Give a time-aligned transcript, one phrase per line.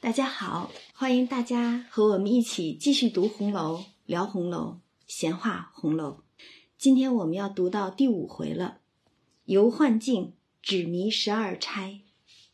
[0.00, 4.78] 大家好，欢迎大家和我们一起继续读红楼，聊红楼，
[5.08, 6.22] 闲话红楼。
[6.78, 8.78] 今天我们要读到第五回了，
[9.44, 12.02] 游幻境，纸迷十二钗，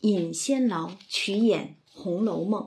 [0.00, 2.62] 引仙劳曲演《红楼梦》。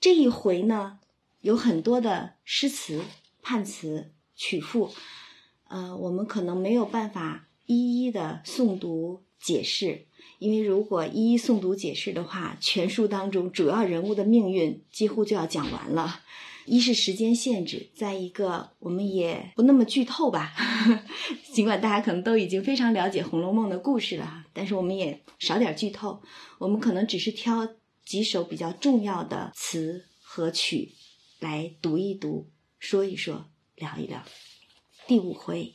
[0.00, 1.00] 这一回呢，
[1.40, 3.02] 有很多的诗词、
[3.42, 4.92] 判词、曲赋，
[5.64, 10.06] 呃，我们可能没有办法一一的诵读解释。
[10.38, 16.20] 因为如果一一诵读解释的话，全书当中主要人物的命运几乎就要讲完了。
[16.66, 20.52] 一是时间限制，再一个我们也不那么剧透吧。
[21.54, 26.20] 尽管大家可能都已经非常了解《红楼梦》的故事了，但是我们也少点剧透。
[26.58, 27.66] 我们可能只是挑
[28.04, 30.92] 几首比较重要的词和曲
[31.40, 34.22] 来读一读、说一说、聊一聊。
[35.06, 35.72] 第五回，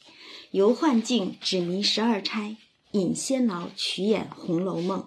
[0.51, 2.57] 游幻境，纸迷十二钗。
[2.93, 5.01] 引仙劳曲演《红楼梦》，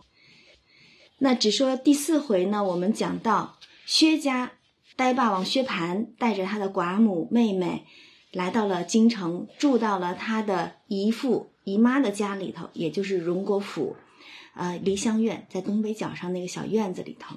[1.18, 2.64] 那只说第四回呢。
[2.64, 4.54] 我们讲到薛家
[4.96, 7.84] 呆霸王薛蟠带着他的寡母妹妹
[8.32, 13.94] 来到了京城，住到了他的姨父姨妈的家里头，也就是荣国府，
[14.56, 17.36] 呃，梨香院在东北角上那个小院子里头。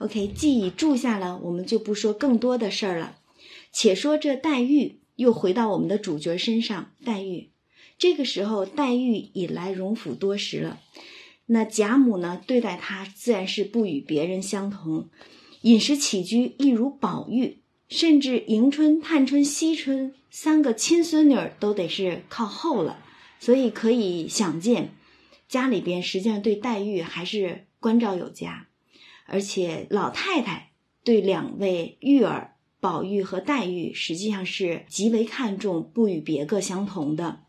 [0.00, 3.16] OK，既已住下了，我们就不说更多的事儿了。
[3.72, 7.51] 且说这黛玉又回到我们的主角身上，黛玉。
[8.02, 10.80] 这个时候，黛玉已来荣府多时了。
[11.46, 15.08] 那贾母呢，对待她自然是不与别人相同，
[15.60, 22.98] 饮食起居一如宝玉，甚至迎春、探春、惜春三个亲孙女儿都得是靠后了。
[23.38, 24.96] 所以可以想见，
[25.46, 28.66] 家里边实际上对黛玉还是关照有加，
[29.26, 30.72] 而且老太太
[31.04, 37.44] 对两位玉儿宝玉和黛玉实际上是极为看重，不与别个相同的。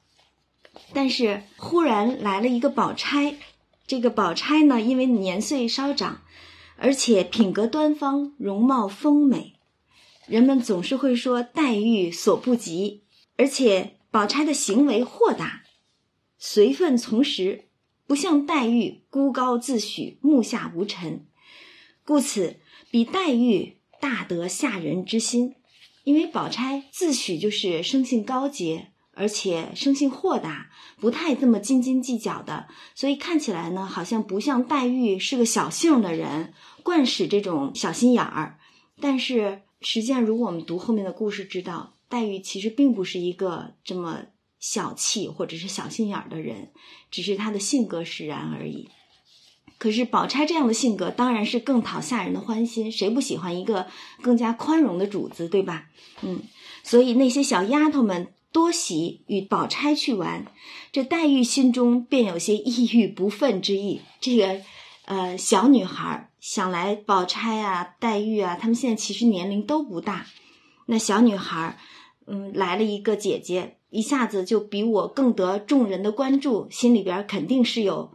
[0.93, 3.35] 但是忽然来了一个宝钗，
[3.85, 6.23] 这个宝钗呢，因为年岁稍长，
[6.77, 9.53] 而且品格端方，容貌丰美，
[10.27, 13.03] 人们总是会说黛玉所不及。
[13.35, 15.63] 而且宝钗的行为豁达，
[16.37, 17.65] 随分从时，
[18.05, 21.25] 不像黛玉孤高自许，目下无尘，
[22.05, 22.57] 故此
[22.91, 25.55] 比黛玉大得下人之心。
[26.03, 28.92] 因为宝钗自诩就是生性高洁。
[29.15, 38.57] 而且生性豁达，不太这么斤斤计较的，所以看起来呢，好像不像黛玉是个小性的人，惯使这种小心眼儿。
[38.99, 44.21] 但是实际上，如果我们读后面的故事，知道黛玉其实并不是一个这么
[44.59, 46.71] 小气或者是小心眼儿的人，
[47.11, 48.89] 只是她的性格使然而已。
[49.77, 53.87] 可是宝钗这样的性格，当然是更讨下人的欢心，谁不喜欢一个
[54.21, 55.89] 更加宽容的主子，对吧？
[56.21, 56.41] 嗯，
[56.83, 58.33] 所以那些小丫头们。
[58.53, 60.45] 多喜与宝钗去玩，
[60.91, 63.99] 这黛玉心中便有些抑郁不忿之意。
[64.21, 64.61] 这个，
[65.05, 70.27] 呃，小女孩想来，宝钗啊，黛玉啊，她们现在其实年龄都不大。
[70.85, 71.77] 那小女孩，
[72.27, 78.11] 嗯，来了一个姐姐，一下子就比我更得众人的关注，心里边肯定是有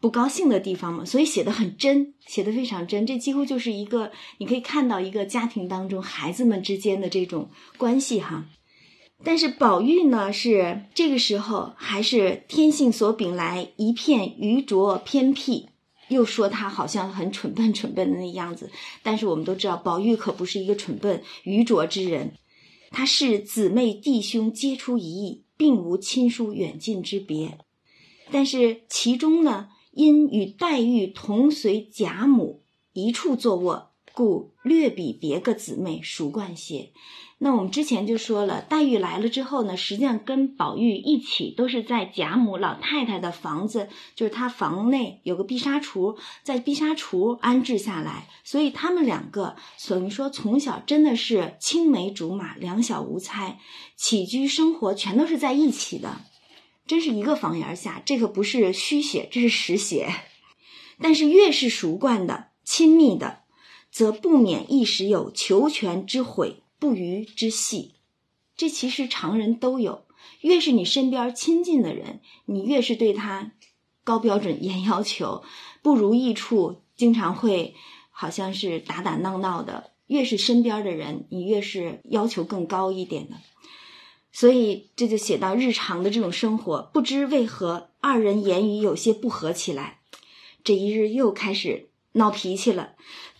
[0.00, 1.04] 不高兴的地方嘛。
[1.04, 3.04] 所以写的很真，写的非常真。
[3.04, 8.44] 这几乎就是一个，你可以看到一个家庭当中孩子们之间的这种关系哈。
[9.22, 15.68] 但是宝玉呢，是这个时候还是天性所禀来，一片愚拙偏僻，
[16.08, 18.70] 又说他好像很蠢笨蠢笨的那样子。
[19.02, 22.32] 但是我们都知道，宝玉可不是一个蠢笨愚拙之人，
[22.90, 27.58] 他是姊妹弟兄皆出一意，并无亲疏远近之别。
[28.30, 32.62] 但是其中呢，因与黛玉同随贾母
[32.94, 36.90] 一处坐卧，故略比别个姊妹熟惯些。
[37.42, 49.56] 那我们之前就说了，黛玉来了之后呢，实际上跟宝玉一起都是在贾母老太太的房子，就是她房内有个碧纱橱，在碧纱橱安置下来，所以他们两个
[49.88, 53.58] 等于说从小真的是青梅竹马，两小无猜，
[53.96, 56.20] 起居生活全都是在一起的，
[56.86, 60.12] 真是一个房檐下，这个不是虚写，这是实写。
[61.00, 63.44] 但是越是熟惯的、亲密的，
[63.90, 66.62] 则不免一时有求全之悔。
[66.80, 67.92] 不渝之细，
[68.56, 70.06] 这其实常人都有。
[70.40, 73.52] 越是你身边亲近的人，你越是对他
[74.02, 75.44] 高标准、严要求，
[75.82, 77.74] 不如意处经常会
[78.10, 79.92] 好像是打打闹闹的。
[80.06, 83.36] 越是身边的人，你越是要求更高一点的。
[84.32, 90.00] 所以这就写到日常的这种生活，不知为何二人言语有些不合起来。
[90.64, 92.94] 这一日又开始闹脾气了。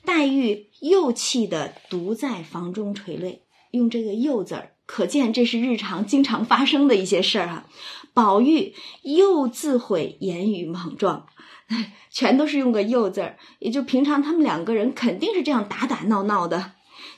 [0.05, 7.67] 黛玉又气得独在房中垂泪，用这个“又”字儿，可见这是日常经常发生的一些事儿哈。
[8.13, 11.27] 宝玉又自悔言语莽撞，
[12.11, 16.73] 全都是用个又字儿，也就平常他们两个人肯定是这样打打闹闹的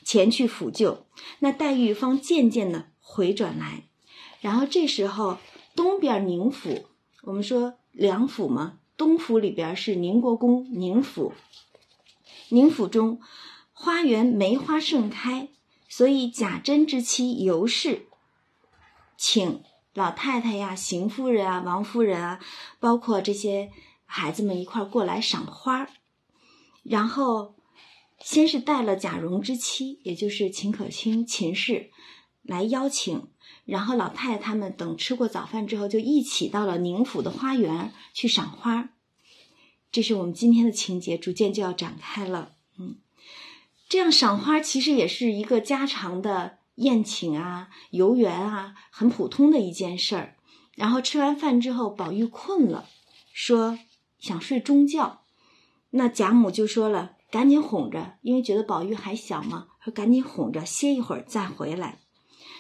[0.05, 1.06] 前去抚救。
[1.38, 3.84] 那黛玉方渐渐的回转来，
[4.40, 5.38] 然后这时候
[5.75, 6.84] 东边宁府，
[7.23, 11.32] 我们说两府嘛，东府里边是宁国公宁府，
[12.53, 13.19] 宁府中
[13.73, 15.49] 花园梅花盛开，
[15.89, 18.09] 所以贾珍之妻尤氏
[19.17, 19.63] 请
[19.95, 22.41] 老太太呀、邢夫人啊、王夫人啊，
[22.79, 23.71] 包括这些
[24.05, 25.89] 孩子们一块儿过来赏花儿
[26.83, 27.55] 然后
[28.21, 31.91] 先是带了贾蓉之妻，也就是秦可卿秦氏
[32.43, 33.29] 来邀请，
[33.65, 38.91] 然后老太太他们等吃过早饭之后，就一起到了宁府的花园去赏花儿。
[39.93, 42.53] 这是我们今天的情节，逐渐就要展开了。
[42.79, 42.97] 嗯，
[43.89, 46.59] 这样赏花其实也是一个家常的。
[46.77, 50.37] 宴请啊，游园啊，很普通的一件事儿。
[50.75, 52.89] 然后吃完饭之后，宝玉困了，
[53.35, 53.79] 说
[54.19, 55.21] 想睡中觉。
[55.91, 61.99] 那贾母就说了，赶紧哄着，因为觉得宝玉还小嘛，说赶紧哄着歇一会儿再回来。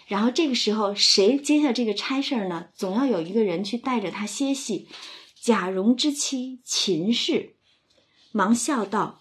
[0.06, 2.66] 然后这个时候，谁接下这个差事儿呢？
[2.74, 4.88] 总要有一个人去带着他歇息。
[5.42, 7.56] 贾蓉之妻秦氏
[8.30, 9.20] 忙笑道：“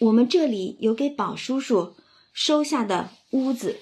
[0.00, 1.94] 我们这里有给宝叔叔
[2.32, 3.78] 收下的。”屋子，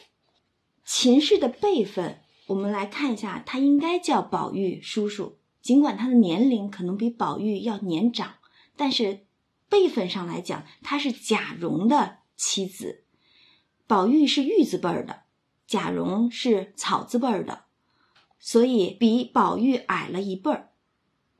[0.84, 5.38] 秦氏的辈分，我们来看一下，他应该叫宝玉叔叔。
[5.62, 8.34] 尽管他的年龄可能比宝玉要年长，
[8.76, 9.24] 但是
[9.70, 13.04] 辈分上来讲，他是贾蓉的妻子。
[13.86, 15.22] 宝玉是玉字辈儿的，
[15.66, 17.64] 贾蓉是草字辈儿的，
[18.38, 20.69] 所以比宝玉矮了一辈儿，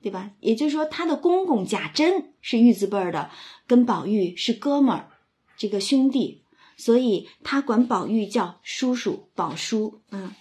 [0.02, 0.30] 对吧？
[0.40, 3.30] 也就是说，他的公公贾珍是玉字辈儿的，
[3.66, 5.08] 跟宝玉是哥们儿，
[5.56, 6.42] 这个兄弟。
[6.76, 10.34] 所以他管宝玉叫叔叔，宝叔，嗯，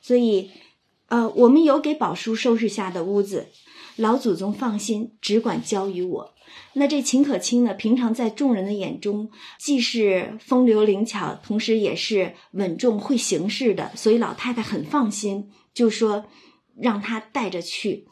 [0.00, 0.52] 所以，
[1.08, 3.48] 呃，我们有给宝叔收拾下的屋子，
[3.96, 6.34] 老祖宗放心，只管交于我。
[6.74, 16.26] 那这秦可卿呢，平常在众人的眼中，既是风流灵巧，同时也是稳重会行事的，所以老太太很放心，就说
[16.76, 18.06] 让他带着去，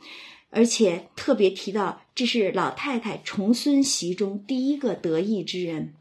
[0.50, 5.94] 而且特别提到这是老太太重孙媳中第一个得意之人，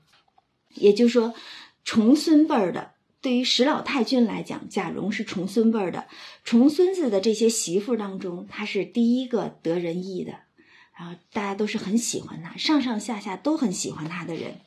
[0.75, 1.33] 也就是说。
[1.89, 2.91] 重孙辈儿的，
[3.21, 6.05] 对于史老太君来讲，贾蓉是重孙辈儿的。
[6.43, 10.33] 重孙子的这些媳妇当中，她是第一个得人意的，
[10.93, 14.59] 然后大家都是很喜欢她，上上下下都很喜欢她的人。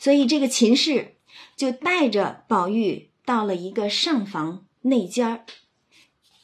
[0.00, 1.14] 所以这个秦氏
[1.54, 5.44] 就带着宝玉到了一个上房内间儿。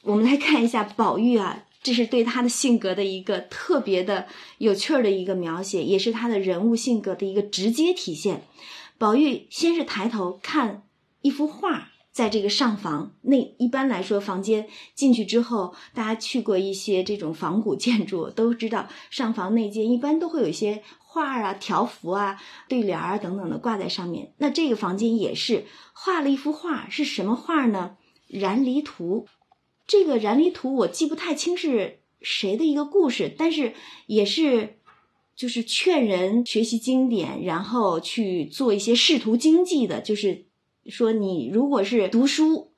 [0.02, 4.26] 我们来看一下宝玉啊，这是对他的性格的一个特别的
[4.56, 8.42] 有趣儿的一个描写，也是他的人物性格的一个直接体现。
[8.96, 10.84] 宝玉先是抬头看
[11.20, 24.32] 一幅画，在这个上房那一般来说，房间进去之后，大家去过一些这种仿古建筑，都知道上房内间一般都会有一些画啊、条幅啊、对联啊等等的挂在上面。
[24.38, 27.96] 那这个房间也是画了一幅画，是什么画呢？
[28.40, 29.26] 《燃离图》。
[29.86, 33.74] 这个《燃离图》我记不太清是谁的一个故事，但是
[34.06, 34.78] 也是。
[35.36, 40.00] 就是劝人学习经典，然后去做一些仕途经济的。
[40.00, 40.44] 就是
[40.86, 42.70] 说，你如果是读书，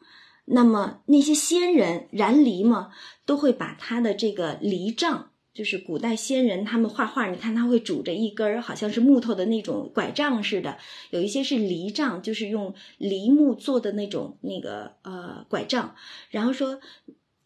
[0.46, 2.92] 那么那些仙人燃离嘛，
[3.26, 10.76] 都会把他的这个离杖，就是古代仙人他们画画，你看他会拄着一根儿好像是木头的那种拐杖似的，
[11.08, 15.94] 有一些是梨杖，就是用梨木做的那种那个呃拐杖。
[16.28, 16.78] 然后说，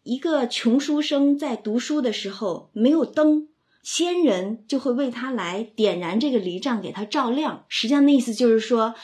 [0.02, 3.46] 一个穷书生在读书的时候没有灯。
[3.82, 7.64] 仙人就会为他来点燃这个离杖，给他照亮。
[7.68, 8.94] 实际上，那意思就是说，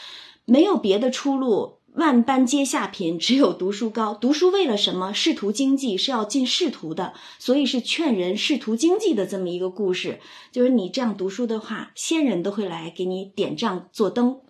[0.44, 4.12] 没有别的出路，万般皆下品，只有读书高。
[4.12, 5.14] 读书为了什么？
[5.14, 10.20] 仕途经济是要进仕途的，所以是劝人仕途经济的这么一个故事。
[10.52, 14.42] 就是你这样读书的话，仙人都会来给你点杖做灯。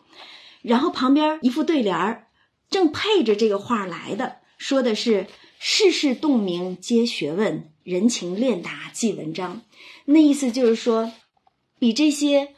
[0.60, 2.26] 然后旁边一副对联儿，
[2.68, 5.28] 正配着这个话来的，说的是
[5.60, 9.62] “世事洞明皆学问，人情练达即文章”。
[10.06, 11.12] 那意思就是说，
[11.78, 12.56] 比这些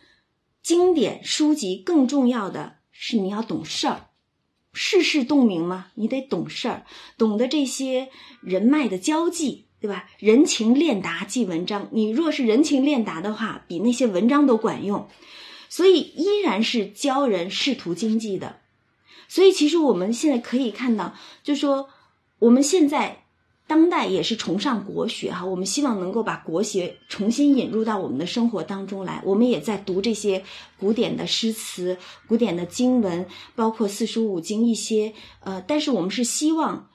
[0.63, 4.08] 经典书籍更重要的是你要懂事儿，
[4.81, 6.87] 世事洞明嘛，你得懂事儿，
[7.19, 10.09] 懂得这些人脉的交际，对吧？
[10.21, 15.09] 人情练达即文章，你若是人情练达的话，比那些文章都管用。
[15.69, 18.61] 所以依然是教人仕途经济的。
[19.27, 21.89] 所以其实我们现在可以看到，就说
[22.39, 23.25] 我们现在。
[23.69, 29.23] 当代也是崇尚国学哈，我们希望能够把国学重新引入到我们的生活当中来。
[29.27, 30.43] 我们也在读这些
[30.79, 35.13] 古典的诗词、古典的经文，包括四书五经一些。
[35.41, 36.89] 呃，但是我们是希望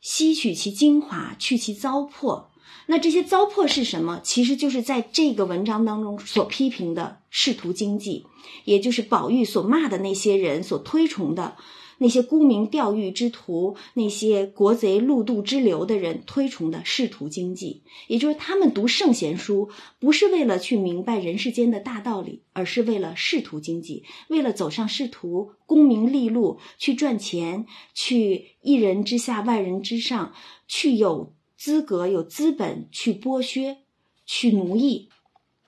[0.00, 2.44] 吸取其精华，去其糟粕。
[2.86, 4.20] 那这些糟粕是什么？
[4.22, 8.26] 其实就是在这个文章当中所批评的仕途经济，
[8.64, 11.56] 也就是宝玉所骂的那些人所推崇的。
[12.02, 30.32] 那些沽名钓誉之徒，那些国贼路渡之流的人推崇的仕途经济，也就是他们读圣贤书，不是为了去明白人世间的大道理，而是为了仕途经济，为了走上仕途、功名利禄，去赚钱，去一人之下万人之上，
[30.66, 33.76] 去有资格、有资本去剥削、
[34.24, 35.10] 去奴役。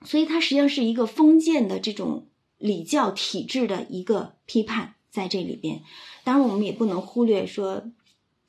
[0.03, 4.95] 所以，它实际上是一个封建的这种礼教体制的一个批判。
[5.13, 5.83] 在这里边，
[6.23, 7.83] 当然我们也不能忽略说，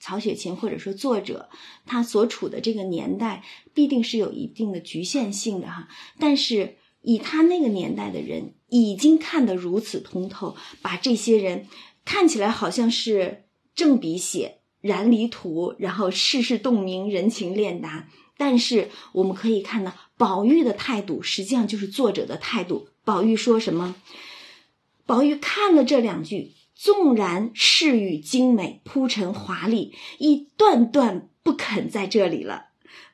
[0.01, 1.49] 曹雪芹或者说作者
[1.87, 5.89] 他所处的这个年代必定是有一定的局限性的哈。
[6.19, 11.69] 但是以他那个年代的人已经看得如此通透，把这些人
[12.05, 18.09] 看起来好像是正笔写、燃离图，然后世事洞明、人情练达。
[18.37, 22.89] 但是我们可以看到，宝玉的态度实际上就是作者的态度。
[23.05, 23.95] 宝玉说什么？
[25.07, 32.67] 宝玉看了这两句，纵然饰语精美、铺陈华丽，亦断断不肯在这里了，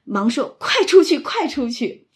[0.04, 2.08] 忙说：“快出去，快出去！”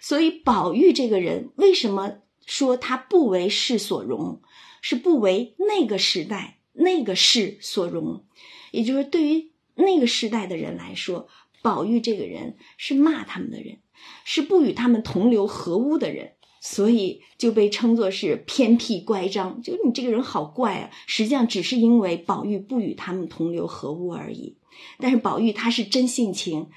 [0.00, 4.42] 所以，宝玉这个人为什么说他不为世所容，
[4.80, 8.24] 是不为那个时代、那个世所容？
[8.72, 11.28] 也就是对于那个时代的人来说，
[11.62, 13.78] 宝玉这个人是骂他们的人，
[14.24, 16.34] 是不与他们同流合污的人。
[16.60, 20.90] 所以就被称作是偏僻乖张，就你这个人好怪啊！
[21.06, 24.56] 实际上只是因为宝玉不与他们同流合污而已。
[24.98, 26.68] 但是宝玉他是真性情，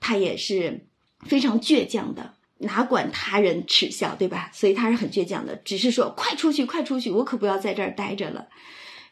[0.00, 0.86] 他也是
[1.20, 4.50] 非常倔强的，哪管他人耻笑，对吧？
[4.52, 8.48] 所以他是很倔强的，只是说快出去，快出去，我可不要在这儿待着了。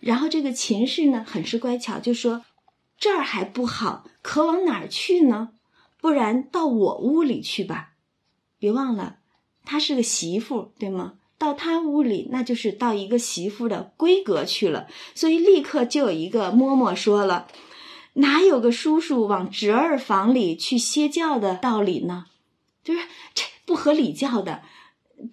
[0.00, 2.44] 然后这个秦氏呢，很是乖巧，就说
[2.98, 5.50] 这儿还不好，可往哪儿去呢？
[6.00, 7.94] 不然到我屋里去吧。
[8.58, 9.18] 别忘了。
[9.64, 11.14] 她是个媳妇，对吗？
[11.38, 14.86] 到她屋里，那就是到一个媳妇的闺阁去了。
[15.14, 17.48] 所以立刻就有一个嬷嬷说了
[18.14, 22.26] ：“哪有个叔叔往侄儿房里去歇觉的道理呢？
[22.84, 23.00] 就是
[23.34, 24.62] 这不合礼教的。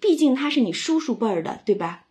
[0.00, 2.06] 毕竟他是你叔叔辈儿的，对吧？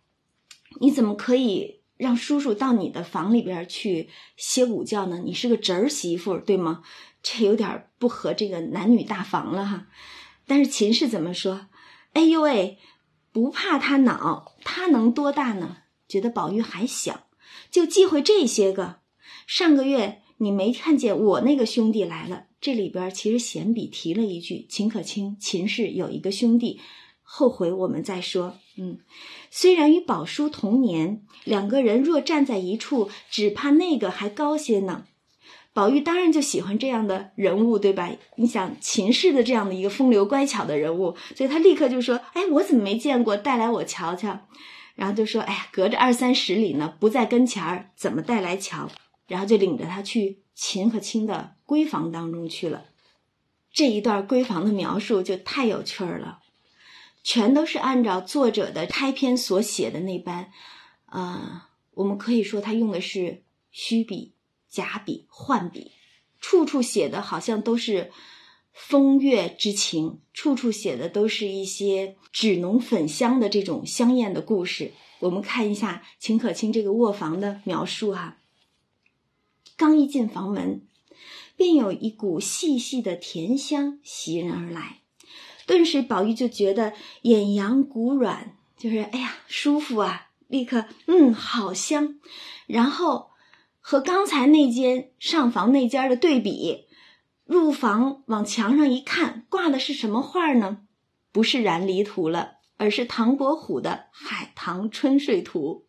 [0.80, 5.20] 你怎么可以让叔叔到你的房里边去歇午觉呢？
[5.24, 6.82] 你是个侄儿媳妇，对吗？
[7.22, 9.86] 这有点不合这个男女大防了哈。
[10.46, 11.66] 但是秦氏怎么说？”
[12.12, 12.78] 哎呦喂，
[13.32, 15.78] 不怕他恼，他能多大呢？
[16.08, 17.28] 觉得宝玉还小，
[17.70, 19.00] 就忌讳这些个。
[19.46, 22.46] 上个月你没看见我那个兄弟来了？
[22.60, 26.80] 这里边其实闲笔提了一句：秦可卿、秦氏有一个兄弟，
[27.22, 28.58] 后回我们再说。
[28.76, 28.98] 嗯，
[29.50, 35.06] 虽然与宝叔同年，两个人若站在一处，只怕那个还高些呢。
[35.72, 38.10] 宝玉当然就喜欢这样的人物，对吧？
[38.36, 43.36] 你想秦氏的这样的一个风流乖巧的人物，所以他立刻就说：“哎，我怎么没见过？
[43.36, 44.40] 带来我瞧瞧。”
[44.96, 48.90] 然后就说：“哎呀，隔着二三十里呢，不在跟前儿，怎么带来瞧？”
[49.28, 52.86] 然后就领着他去秦和卿的闺房当中去了。
[53.72, 56.40] 这一段闺房的描述就太有趣儿了，
[57.22, 60.50] 全都是按照作者的开篇所写的那般，
[61.06, 64.34] 啊，我们可以说他用的是虚笔。
[64.70, 65.90] 假笔换笔，
[66.40, 68.12] 处处写的好像都是
[68.72, 74.92] 风月之情，处处写的都是一些纸浓粉香的这种香艳的故事。
[75.18, 78.38] 我们看一下秦可卿这个卧房的描述哈。
[79.76, 80.82] 刚一进房门，
[81.56, 85.00] 便有一股细细的甜香袭人而来，
[85.66, 92.20] 顿时宝玉就觉得眼阳骨软，就是哎呀舒服啊，立刻嗯好香，
[92.68, 93.29] 然后。
[93.80, 96.86] 和刚才那间上房那间的对比，
[97.44, 100.82] 入房往墙上一看，挂的是什么画呢？
[101.32, 105.86] 不是燃离图了，而是唐伯虎的《海棠春睡图》，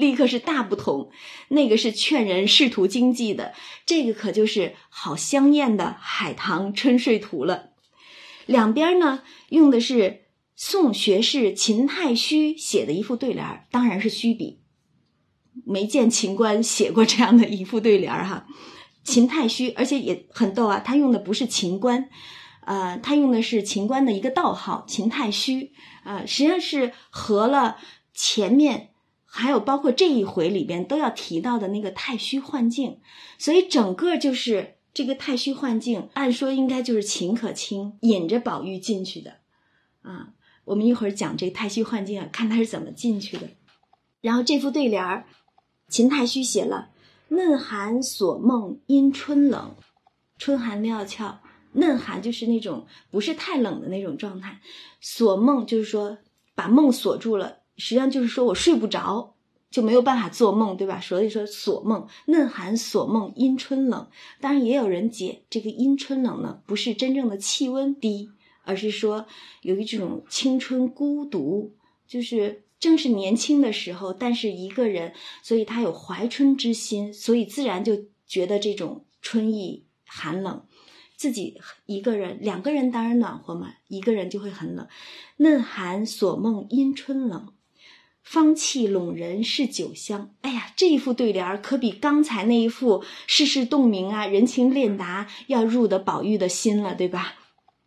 [0.00, 1.10] 立刻是大不同。
[1.48, 7.70] 那个是劝人仕途经济的，这个可就是好香艳的《海棠春睡图》了。
[8.46, 14.57] 两边呢用的是宋学士秦太虚写的一副对联，当然是虚笔。
[15.68, 18.46] 没见秦观写过这样的一副对联儿哈，
[19.04, 22.08] 秦太虚，而且也很逗啊，他用的不是秦观，
[22.64, 25.72] 呃，他用的是秦观的一个道号秦太虚，
[26.04, 27.76] 呃，实际上是合了
[28.14, 28.90] 前面
[29.26, 33.00] 还有包括这一回里边都要提到的那个太虚幻境，
[33.38, 39.34] 所以整个就是这个太虚幻境，按说应该就是秦可卿引着宝玉进去的，
[40.02, 40.30] 啊，
[40.64, 43.50] 我们一会儿讲这个太虚幻境啊，看他是怎么进去的，
[44.22, 45.26] 然后这副对联儿。
[45.88, 46.90] 秦太虚写了
[47.28, 49.74] “嫩寒锁梦因春冷”，
[50.38, 51.40] 春寒料峭，
[51.72, 54.60] 嫩寒就是那种不是太冷的那种状态。
[55.00, 56.18] 锁梦就是说
[56.54, 59.34] 把梦锁住了，实际上就是说我睡不着，
[59.70, 61.00] 就没有办法做梦，对吧？
[61.00, 64.08] 所以说锁梦，嫩寒锁梦，因春冷。
[64.40, 68.30] 当然也有人解这个因春冷呢，不是真正的气温低，
[68.64, 69.26] 而是说
[69.62, 71.72] 由于这种青春孤独，
[72.06, 80.64] 就是正是年轻的时候，但是一个人，所以他有怀春之心，所以自然就觉得这种春意寒冷。
[81.16, 84.86] 自己一个人，两个人当然暖和嘛，一个人就会很冷。
[85.38, 87.52] 嫩寒锁梦因春冷，
[88.22, 90.32] 芳气笼人是酒香。
[90.42, 97.34] 哎呀，这一副对联可比刚才那一副世事洞明啊、人情练达要入得宝玉的心了，对吧？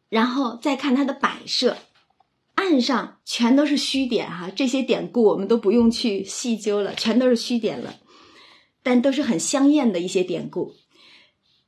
[0.09, 1.77] 然后再看它的摆设，
[2.55, 7.95] 岸上全都是虚点哈，这些典故我们都不用去细究了，全都是虚点了，
[8.83, 10.73] 但都是很香艳的一些典故。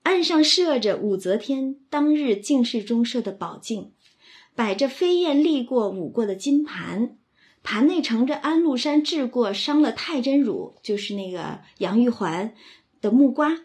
[0.04, 3.94] 岸上设着武则天当日进士中设的宝镜，
[4.54, 7.18] 摆着飞燕立过舞过的金盘，
[7.64, 12.54] 盘内盛着安禄山治过伤了太真乳，就是那个杨玉环
[13.02, 13.62] 的木瓜，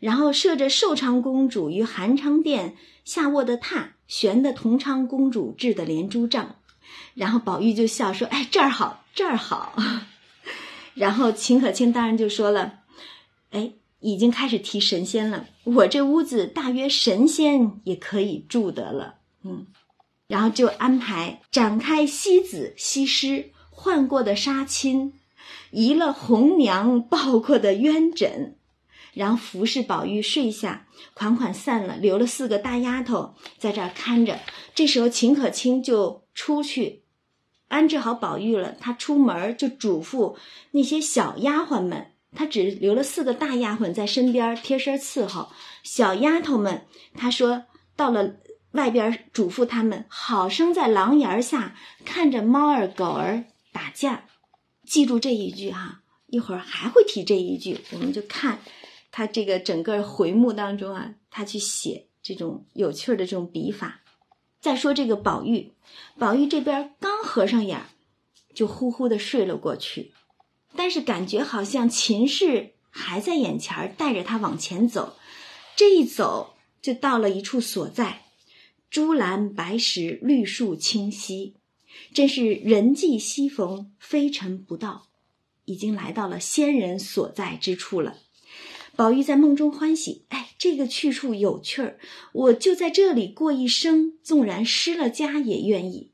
[0.00, 6.56] 然后设着寿昌公主于韩昌殿下卧的榻，悬的同昌公主制的连珠帐，
[7.14, 9.76] 然后宝玉就笑说：“哎，这儿好，这儿好。”
[10.94, 12.80] 然后秦可卿当然就说了
[13.50, 13.72] ：“哎。”
[14.04, 19.66] 已经开始提神仙了，我这屋子大约神仙也可以住得了，嗯，
[20.28, 25.12] 然后就安排展开西子西施换过的纱巾，
[25.70, 28.58] 移了红娘抱过的鸳枕，
[29.14, 34.40] 然后服侍宝玉睡下，款款散了，留了四个大丫头在这儿看着。
[34.74, 37.04] 这时候秦可卿就出去
[37.68, 40.36] 安置好宝玉了，他出门就嘱咐
[40.72, 42.10] 那些小丫鬟们。
[42.36, 45.50] 他只留了四个大丫鬟在身边贴身伺候，
[45.84, 48.34] 小丫头们，他说到了
[48.72, 54.24] 外边嘱咐他们好生在廊檐下看着猫儿狗儿打架，
[54.84, 58.58] 记住这一句哈，一会儿还会提这一句，我们就看
[59.16, 64.00] 他这个整个回目当中啊，他去写这种有趣的这种笔法。
[64.60, 65.70] 再说这个宝玉，
[66.18, 67.80] 宝玉这边刚合上眼，
[68.52, 70.12] 就呼呼的睡了过去。
[70.74, 75.16] 但是感觉好像秦氏还在眼前带着他往前走，
[75.76, 78.24] 这一走就到了一处所在，
[78.90, 81.54] 朱兰白石，绿树清溪，
[82.12, 85.06] 真是人迹稀逢，非尘不到，
[85.66, 88.16] 已经来到了仙人所在之处了。
[88.96, 91.98] 宝玉在梦中欢喜，哎，这个去处有趣儿，
[92.32, 96.12] 我就在这里过一生，纵然失了家也愿意。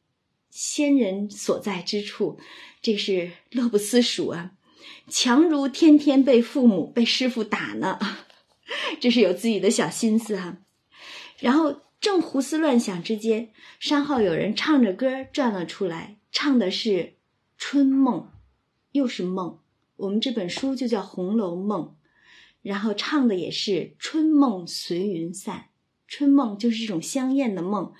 [0.50, 2.38] 仙人所在之处。
[2.82, 4.52] 这是乐不思蜀啊，
[5.06, 7.98] 强如天天被父母、被师傅打呢，
[8.98, 10.56] 这是有自己的小心思哈。
[11.38, 17.16] 然后正胡思乱想之间，山后有人唱着歌转了出来，唱的是
[17.58, 18.30] 春梦，
[18.92, 19.58] 又是梦。
[19.96, 21.82] 我们这本书就叫《红楼梦》，
[22.62, 25.66] 然后唱的也是春梦随云散。
[26.06, 27.92] 春梦就是这种香艳的梦，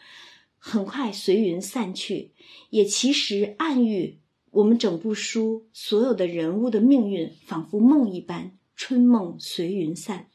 [0.58, 2.32] 很快随云散去，
[2.70, 4.18] 也其实暗喻。
[4.50, 10.26] 我们整部书所有的人物的命运，仿佛梦一般，春梦随云散，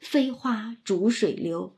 [0.00, 1.76] 飞花逐水流。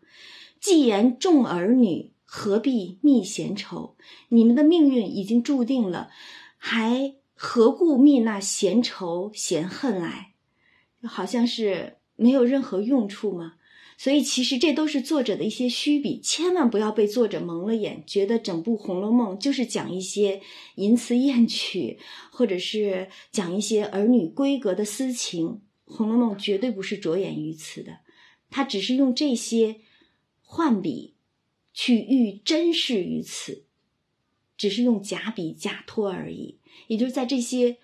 [0.59, 3.97] 既言众儿女，何必觅闲愁？
[4.31, 6.09] 你们的命运已经注定了，
[6.57, 10.32] 还何故觅那闲愁闲恨来？
[11.05, 13.55] 好像是没有任何用处吗？
[13.99, 20.41] 所以，其实这都是作者的一些虚笔，千万不要被作者蒙了眼，觉得整部《红楼梦》就是讲一些
[20.75, 21.99] 淫词艳曲，
[22.33, 25.61] 或者是讲一些儿女闺阁的私情。
[25.95, 27.99] 《红楼梦》绝对不是着眼于此的，
[28.51, 29.77] 他只是用这些
[30.41, 31.15] 换笔
[31.73, 33.65] 去喻真实于此，
[34.57, 36.59] 只是用假笔假托而已。
[36.89, 37.77] 也就是在这些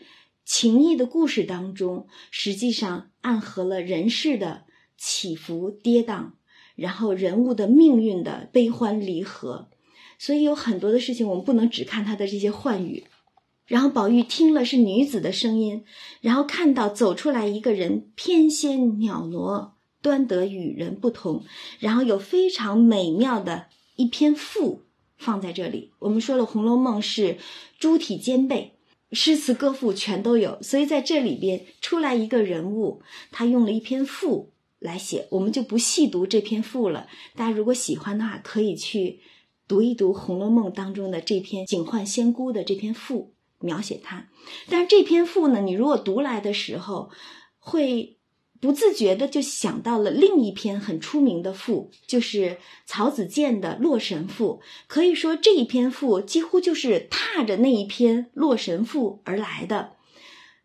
[0.48, 4.62] 情谊的故事当中，实际上暗合了人世的。
[5.00, 6.32] 起伏跌宕，
[6.74, 9.68] 然后人物的命运的悲欢离合，
[10.18, 13.04] 所以有很多的事情我们不能只看他的这些幻语。
[13.66, 15.84] 然后宝玉听了是女子的声音，
[16.20, 21.44] 然后看到走出来一个人，翩跹袅娜，端得与人不同。
[21.78, 24.82] 然后有非常美妙的一篇赋
[25.16, 25.92] 放在这里。
[26.00, 27.38] 我们说了，《红楼梦》是
[27.78, 28.77] 诸体兼备，
[29.12, 34.52] 诗词歌赋全都有，所以在这里边出来一个人物，他用了一篇赋。
[34.80, 37.08] 来写，我们就不细读这篇赋了。
[37.34, 39.18] 大家如果喜欢的话，可以去
[39.66, 44.28] 读一读《红楼梦》当中的这篇警幻仙姑的这篇赋，描写他。
[44.68, 47.10] 但是这篇赋呢，你如果读来的时候，
[47.58, 48.17] 会
[48.60, 54.60] 不自觉的就想到了另一篇很出名的赋，就是曹子建的《洛神赋》。
[54.88, 59.92] 可以说这一篇赋几乎就是踏着那一篇《洛神赋》而来的。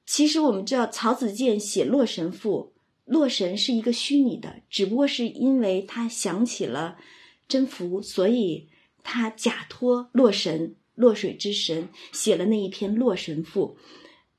[0.08, 2.74] 其实我们知道，曹子建写《洛神赋》，
[3.06, 6.98] 洛神是一个虚拟的，只不过是因为他想起了
[7.48, 8.70] 甄宓，所以
[9.04, 13.78] 他假托洛神、洛水之神写了那一篇《洛神赋》。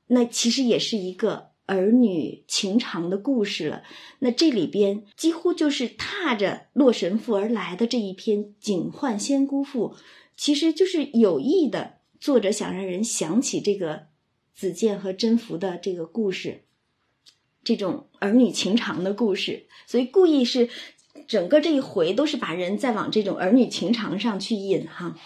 [0.07, 1.54] 那其实也是一个。
[1.67, 3.83] 儿女情长的故事了，
[4.19, 9.89] 那这里边几乎就是踏着《洛神赋》而来的这一篇《警幻仙姑赋》，
[10.37, 14.07] 其实就是有意的，作者想让人想起这个
[14.53, 16.63] 子建和甄宓的这个故事，
[17.63, 20.69] 这种儿女情长的故事，所以故意是
[21.27, 25.17] 整个这一回都是把人再往这种儿女情长上去引哈。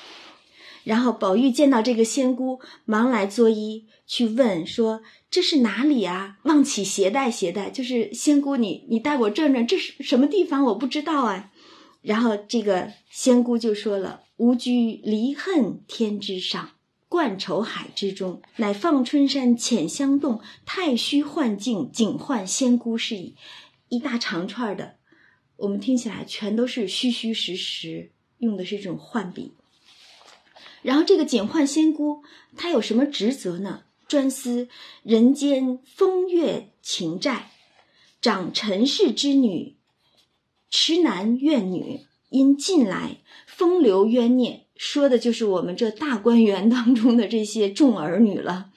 [0.86, 6.40] 然后宝玉见到这个仙姑，忙来作揖去问说：“这是哪里啊？
[6.44, 10.64] 望起携带携带，就是仙姑，你你带我转转，这是什么地方？
[10.66, 11.52] 我不知道啊。”
[12.02, 16.72] 然后这个仙姑就说了：“吾居离恨天之上，
[17.08, 23.36] 冠愁海之中，乃放春山浅香洞，太虚幻境，景幻仙姑是矣。”
[23.90, 24.96] 一大长串的，
[25.58, 29.54] 我们听起来全都是虚虚实实，用的是这种幻笔。
[30.82, 32.24] 然后这个景幻仙姑，
[32.56, 33.84] 她有什么职责呢？
[34.10, 34.68] 专司
[35.04, 37.52] 人间风月情债，
[38.20, 39.76] 长陈氏之女，
[40.72, 48.72] 痴男怨女，因近来风流冤孽，说的就是我们这大观园当中的这些众儿女了。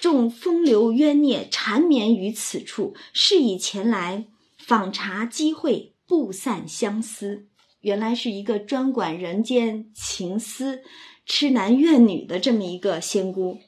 [0.00, 7.48] 众风流冤孽缠绵于此处，是以前来访查机会，不散相思。
[7.80, 10.82] 原来是一个专管人间情思、
[11.26, 13.58] 痴男怨女的这么一个仙姑，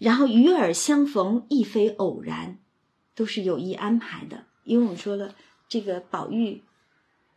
[0.00, 2.58] 然后与尔相逢亦非偶然，
[3.14, 4.46] 都是有意安排的。
[4.64, 5.36] 因为我们说了，
[5.68, 6.62] 这个宝玉，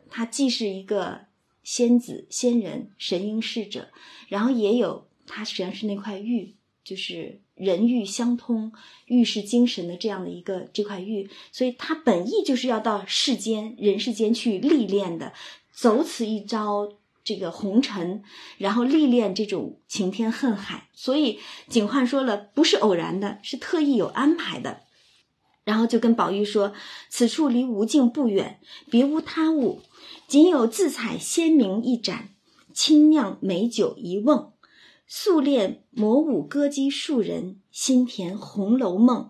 [0.08, 1.26] 他既是一个
[1.62, 3.90] 仙子、仙人、神瑛侍者，
[4.28, 8.72] 然后也有他实际上是那块玉，就是人玉相通、
[9.06, 15.34] 玉是精神的这样的一个这块玉，所以他本意就是要到世间、人世间去历练的。
[15.70, 16.88] 走此一遭，
[17.24, 18.22] 这个红尘，
[18.58, 24.82] 然后历练这种情天恨海，所以景焕说了，不是偶然的，是特意有安排的。
[25.64, 26.74] 然后就跟宝玉说
[27.08, 28.60] ：“此处离无境不远，
[28.90, 29.80] 别无他物，
[30.28, 32.34] 仅有自采鲜茗一盏，
[32.74, 34.52] 清酿美酒一瓮，
[35.06, 39.22] 素练魔舞歌姬数人，心填《红楼梦》。”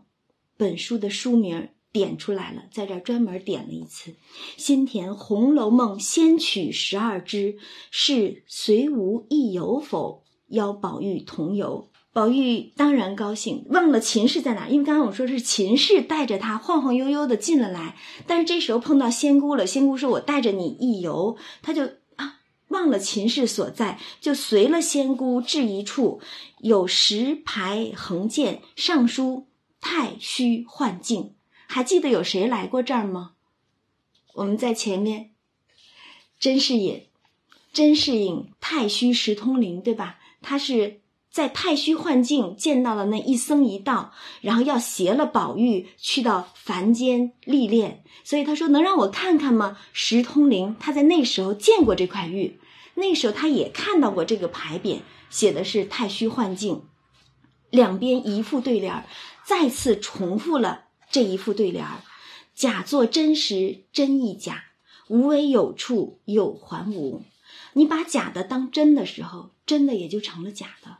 [0.58, 1.68] 本书的书名。
[1.94, 4.16] 点出来了，在这儿专门点了一次。
[4.56, 7.56] 先填《红楼梦》仙曲十二支，
[7.92, 10.24] 是随无亦有否？
[10.48, 11.88] 邀宝玉同游。
[12.12, 21.84] 宝玉当然高兴，忘了秦氏在哪，因为刚刚我说是秦氏带着他晃晃悠悠的进了来，但是这时候碰到仙姑了，仙姑说：“我带着你一游。”他就
[22.16, 26.20] 啊忘了秦氏所在，就随了仙姑至一处，
[26.58, 29.46] 有石牌横剑，上书
[29.80, 31.34] “太虚幻境”。
[31.74, 33.32] 还记得有谁来过这儿吗？
[34.34, 35.32] 我们在前面，
[36.38, 37.08] 甄士隐，
[37.72, 40.20] 甄士隐太虚石通灵，对吧？
[40.40, 41.00] 他是
[41.32, 49.76] 在太虚幻境见到了那一僧一道，然后要携了宝玉去到凡间历练，所以他说能让我看看吗？
[49.92, 52.60] 石通灵，他在那时候见过这块玉，
[52.94, 56.84] 那时候他也看到过这个牌匾，写的是太虚幻境，
[57.70, 59.04] 两边一副对联，
[59.44, 60.83] 再次重复了。
[61.14, 62.02] 这一副对联儿，
[62.56, 64.64] 假作真实，真亦假；
[65.06, 67.22] 无为有处，有还无。
[67.74, 70.98] 你把假的当真的时候，真的也就成了假的。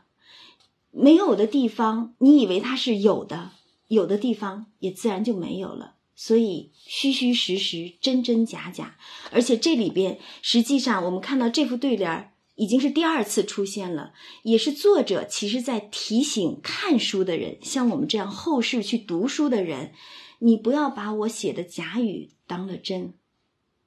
[0.91, 3.49] 没有的地方，你以为它是有的；
[3.89, 5.95] 有的地方，也自然就没有了。
[6.15, 8.95] 所以，虚虚实实，真真假假。
[9.33, 14.13] 而且这里边，实际上我们看到这副对联儿已经是第二次出现了，
[14.43, 19.91] 也是作者其实在提醒看书的人，像我们这样后世去读书的人，
[20.39, 23.13] 你不要把我写的假语当了真，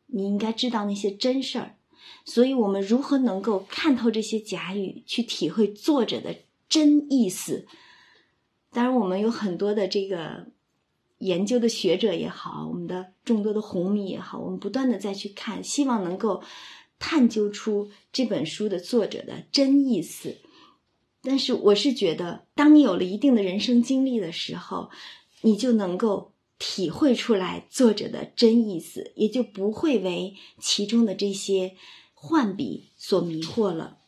[0.09, 1.77] 你应该知道那些真事儿。
[2.27, 6.37] 所以，我们如何能够看透这些假语，去体会作者的
[6.69, 7.67] 真意思？
[8.71, 10.49] 当然，我们有很多的这个
[11.19, 16.43] 研究的学者也好，我们的众多的红迷也好，我们不断的再去看，希望能够。
[16.99, 20.39] 探究出这本书的作者的真意思，
[21.23, 24.91] 但是我是觉得，当你有了一定的人生经历的时候，
[25.43, 31.75] 你就能够体会出来作者的真意思，也就不会为其中的这些
[32.15, 33.99] 幻笔所迷惑了。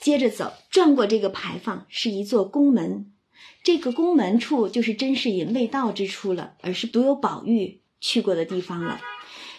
[0.00, 3.12] 接着走，转过这个牌坊，是一座宫门，
[3.62, 9.00] 这个宫门处就是甄士隐未到之处了，而是独有宝玉去过的地方了。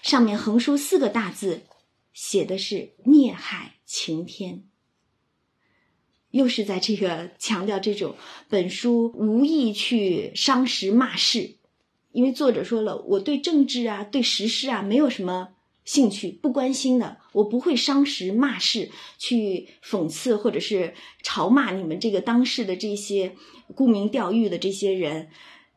[0.01, 1.63] 上面横书四个大字，
[2.13, 4.63] 写的是“孽海晴天”，
[6.31, 8.15] 又是在这个强调这种
[8.49, 11.55] 本书无意去伤时骂世，
[12.11, 15.49] 因为作者说了，我对政治啊、对时事啊没有什么。
[15.85, 20.93] 兴趣不关心的，我不会伤时骂世，去讽刺或者是
[21.23, 23.35] 嘲骂你们这个当世的这些
[23.73, 25.29] 沽名钓誉的这些人，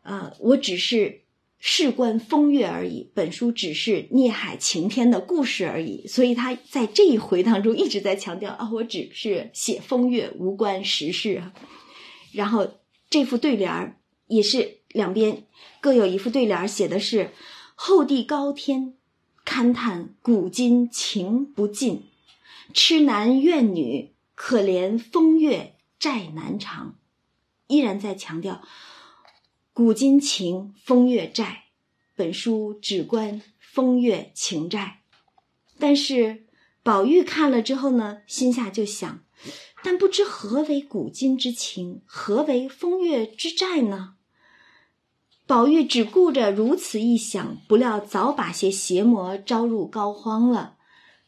[0.03, 1.22] 呃，我只是
[1.65, 3.09] 事关风月而已。
[3.15, 11.53] 本书只是孽海晴天的故事而已，所以他在这一回当中一直在强调啊，我只是写风月，无关时事。
[12.33, 12.69] 然后
[13.09, 13.97] 这副对联儿
[14.27, 15.45] 也是两边
[15.81, 17.31] 各有一副对联儿，写的是
[17.77, 18.95] 厚地高天。
[19.45, 22.05] 勘叹古今情不尽，
[22.73, 26.97] 痴男怨女可怜风月债难偿，
[27.67, 28.63] 依然在强调
[29.75, 31.65] 古今情风月债。
[32.15, 35.01] 本书只关风月情债，
[35.79, 36.45] 但是
[36.83, 39.25] 宝玉看了之后呢，心下就想：
[39.83, 44.17] 但不知何为古今之情，何为风月之债呢？
[45.47, 50.77] 宝玉只顾着如此一想，不料早把些邪魔招入膏肓了。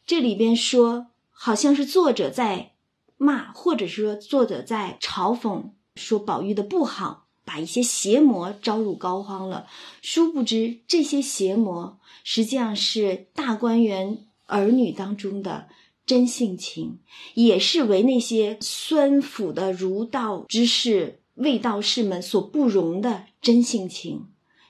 [0.05, 2.73] 这里边说，好像是作者在
[3.17, 9.67] 骂，或者说作者在嘲讽，说宝玉的不好，把一些邪魔招入膏肓了。
[10.01, 15.69] 殊不知，这些邪魔实际上是大观园儿女当中的
[16.05, 16.99] 真性情，
[17.35, 21.21] 也是为那些酸腐的儒道之士。
[21.35, 24.27] 为道士们所不容的真性情，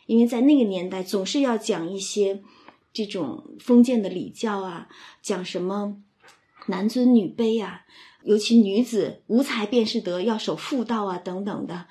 [0.08, 2.42] 因为在那个年代，总是要讲一些
[2.92, 4.90] 这种封建的礼教啊，
[5.22, 5.98] 讲什么
[6.66, 7.84] 男尊女卑啊，
[8.24, 11.86] 尤其女子无才便是德，要守妇道啊等等的。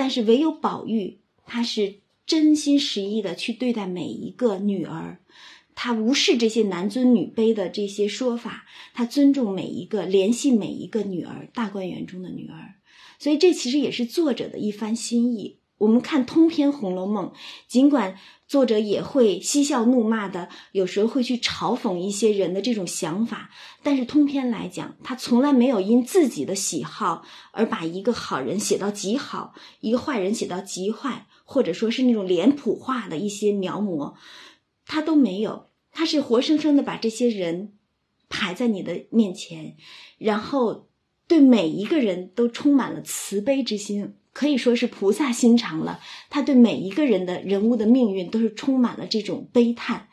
[0.00, 5.20] 但是唯有宝玉，他是真心实意的去对待每一个女儿，
[5.74, 12.76] 他无视这些男尊女卑的这些说法，他尊重每一个，联系每一个女儿，大观园中的女儿。
[13.18, 15.58] 所以这其实也是作者的一番心意。
[15.80, 17.28] 我们看通篇《红楼梦》，
[17.66, 23.48] 尽管作者也会嬉笑怒骂的，有时候会去嘲讽一些人的这种想法，
[23.82, 34.12] 但是通篇来讲，他从来没有因自己的喜好而把一个好人写到极好，一个坏人写到极坏，或者说是那种脸谱化的一些描摹，
[34.84, 35.70] 他都没有。
[35.90, 37.72] 他是活生生的把这些人
[38.28, 39.76] 排在你的面前，
[40.18, 40.90] 然后。
[41.30, 46.00] 对每一个人都充满了慈悲之心，可以说是菩萨心肠了。
[46.28, 50.08] 他对每一个人的人物的命运都是充满了这种悲叹，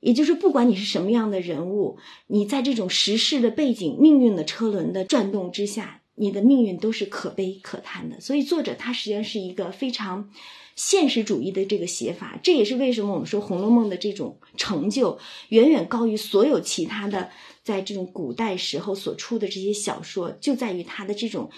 [0.00, 8.20] 也就是不管你是什么样的人物，你在这种时事的背景、命运的车轮的转动之下，你的命运都是可悲可叹的。
[8.20, 10.30] 所以，作者他实际上是一个非常
[10.74, 12.38] 现实主义的这个写法。
[12.42, 17.30] 这也是为什么我们说《红楼梦》的这种成就远远高于所有其他的。
[17.62, 21.50] 在这种古代时候所出的这些小说，就在于它的这种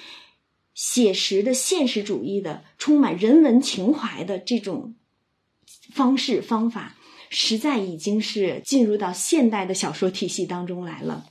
[0.79, 4.95] 写实的现实主义的、充满人文情怀的这种
[5.93, 6.95] 方式方法，
[7.31, 11.27] 实在已经是进入到现代的小说体系当中来了。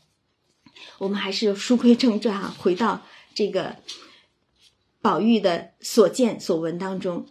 [0.98, 3.78] 我们还是书归正传啊，回到这个
[5.02, 7.26] 宝玉的所见所闻当中。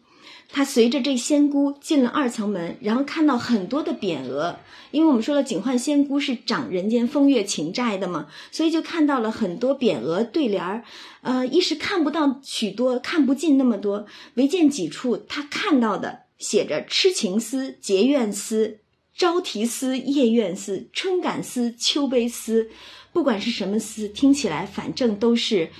[0.48, 4.58] 他随着这仙姑进了二层门，然后看到很多的匾额，
[4.90, 10.84] 因为我们说了，警幻仙姑是掌人间风月情债的嘛，所以就看到了很多匾额对联儿。
[11.22, 18.78] 呃，一时看不到许多，看不尽那么多，唯见几处，他看到的写着“痴情思”“结怨思
[19.14, 22.70] ”“朝啼思”“夜怨思”“春感思”“秋悲思”，
[23.12, 25.70] 不管是什么思，听起来反正都是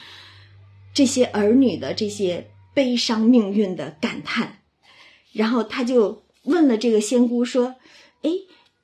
[0.92, 2.50] 这些儿女的这些。
[2.77, 4.59] 悲伤命运的感叹，
[5.33, 7.77] 然后他就问了这个仙姑说
[8.21, 8.31] ：“哎，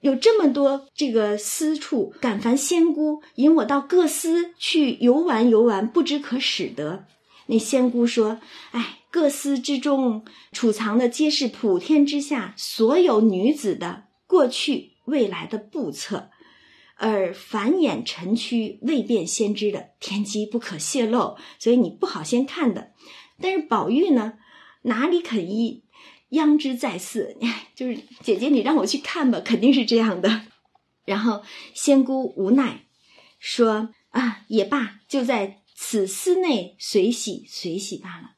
[0.00, 7.04] 有这么多这个私处，敢烦仙姑引我到各司去游玩游玩，不知可使得？”
[7.48, 8.40] 那仙姑说
[8.72, 16.30] ：“哎，各司之中储藏的皆是普天之下所有女子的过去未来的簿册，
[16.96, 22.92] 而繁衍尘区未变先知的天机不可泄露，所以你不好先看的。”
[23.40, 24.34] 但是宝玉呢，
[24.82, 25.82] 哪里肯依？
[26.30, 27.36] 央之在四，
[27.74, 30.46] 就是姐姐，你让我去看吧，肯定是这样的。
[31.04, 31.42] 然后
[31.74, 32.86] 仙姑无奈
[33.38, 38.36] 说：“啊，也罢，就在此司内随喜随喜罢了。”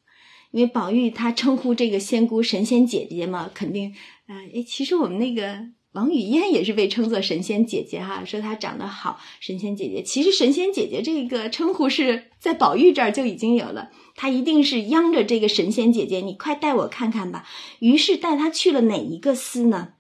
[0.51, 3.95] 因为宝玉他称呼这个仙姑神仙姐姐嘛，肯定
[4.27, 10.03] 啊，哎，其实我们那个王语嫣也是被称作神仙姐姐哈，说她长得好，神仙姐姐。
[10.03, 17.47] 其实神仙姐姐这个称呼是在宝玉这儿就已经有了，她一定是央着这个神仙姐姐，你快带我看看吧。
[17.79, 19.91] 于是带她去了哪一个司呢？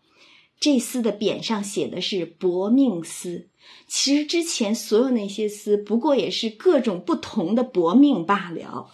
[0.58, 3.50] 这司的匾上写的是薄命司。
[3.86, 8.90] 其实之前所有那些司不过也是各种不同的薄命罢了。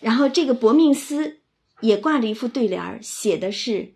[0.00, 1.38] 然后这个薄命司
[1.80, 3.94] 也挂了一副对联儿，写的是。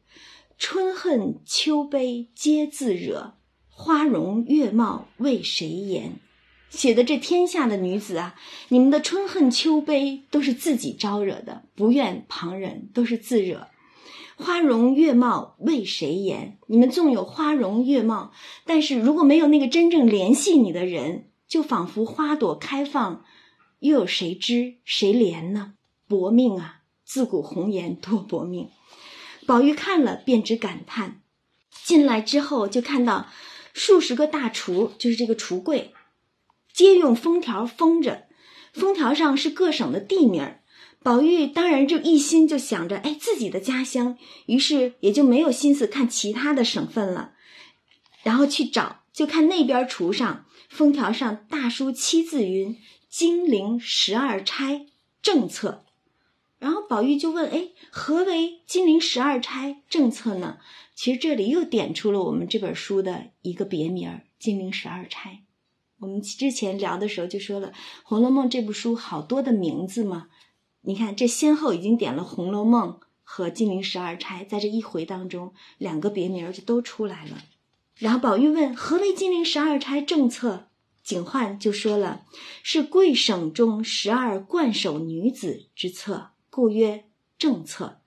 [0.58, 3.34] 春恨秋悲皆自惹，
[3.68, 6.12] 花容月貌为谁言？
[6.70, 8.34] 写的这天下的女子啊，
[8.68, 13.68] 你们的春恨秋悲都是自己招惹的，不怨旁人，都是自惹。
[14.36, 16.58] 花容月貌为谁言？
[16.66, 18.32] 你们纵有花容月貌，
[18.64, 23.24] 但是如果没有那个真正联系你的人，就仿佛花朵开放，
[23.80, 25.74] 又有谁知谁怜呢？
[26.08, 26.80] 薄命啊！
[27.04, 28.70] 自古红颜多薄命。
[29.46, 31.22] 宝玉看了，便只感叹。
[31.84, 33.28] 进来之后，就看到
[33.72, 35.94] 数十个大橱，就是这个橱柜，
[36.72, 38.26] 皆用封条封着，
[38.72, 40.56] 封条上是各省的地名。
[41.02, 47.34] 宝玉当然就一心就想着，哎，自己的家乡，于是也就没有心思看其他的省份了。
[48.24, 52.76] 然后去找，就看那边橱上封条上大书七字云
[53.08, 54.86] ：“金陵十二钗
[55.22, 55.84] 政策。”
[56.58, 60.58] 然后宝玉就问：“哎，何为金陵十二钗政策呢？”
[60.94, 65.42] 其实这里又点出了我们这本书的一个别名儿——金陵十二钗。
[66.00, 67.68] 我们之前聊的时候就说了，
[68.02, 70.28] 《红楼梦》这部书好多的名字嘛。
[70.82, 72.92] 你看，这先后已经点了《红楼梦》
[73.22, 77.44] 和金陵十二钗，在这一回当中，两个别名儿就都出来了。
[77.96, 80.68] 然后宝玉问：“何为金陵十二钗政策？”
[81.02, 82.24] 警幻就说了
[82.62, 87.04] ：“是贵省中十二冠首女子之策。”故曰
[87.36, 88.00] 政策，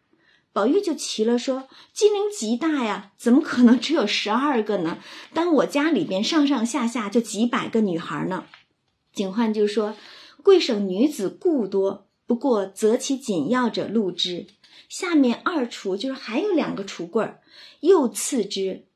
[0.52, 4.98] 宝玉就奇了，说：“金陵极大呀，怎么可能只有十二个呢？
[5.36, 8.46] 当我家里边上上下下就几百个女孩呢。”
[9.14, 9.96] 警幻就说
[10.42, 14.48] ：“贵省女子故多，不过择其紧要者录之。
[14.88, 17.42] 下面二橱就是还有两个橱柜儿，
[17.82, 18.88] 又次之。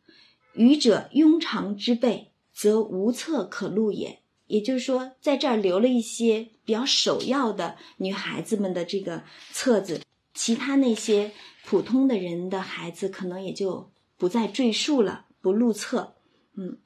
[0.56, 10.02] 余者庸常之辈，则无册可录也。”也就是说，在这儿留了一些比较首要的女孩子们的这个册子，
[10.34, 11.32] 其他那些
[11.64, 16.16] 普通的人的孩子可能也就不再赘述了，不录册。
[16.56, 16.78] 嗯，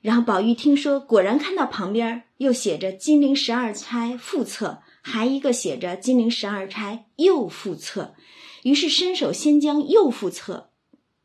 [0.00, 8.14] 然后宝玉听说，果然看到旁边又写着《金陵十二钗副册》，还一个写着《金陵十二钗又副册》，
[8.62, 10.70] 于是伸手先将又副册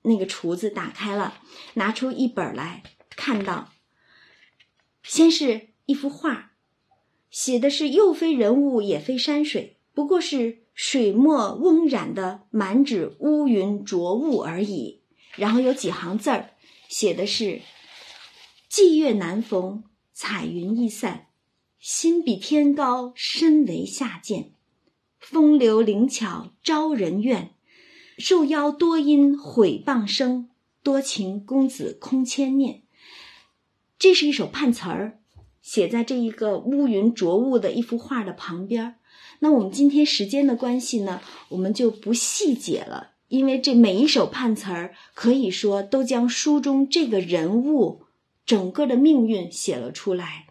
[0.01, 1.39] 那个橱子打开了，
[1.75, 3.71] 拿出一本来看到，
[5.03, 5.74] 先是。
[5.85, 6.51] 一幅画，
[7.29, 15.01] 写的是又非人物也非山水，不过是水墨翁染的满纸乌云浊雾而已。
[15.35, 16.51] 然后有几行字儿，
[16.87, 17.61] 写的是
[18.71, 21.27] “霁月难逢，彩云易散，
[21.79, 24.51] 心比天高，身为下贱。
[25.19, 27.53] 风流灵巧招人怨，
[28.17, 30.49] 受邀多因毁谤声，
[30.81, 32.83] 多情公子空牵念。”
[33.99, 35.19] 这是一首判词儿。
[35.65, 38.97] 写在这一个乌云浊雾的一幅画的旁边
[39.39, 48.04] 那我们今天时间的关系呢，我们就不细解了，因为这每一首判词儿可以说都将书中这个人物
[48.45, 50.44] 整个的命运写了出来。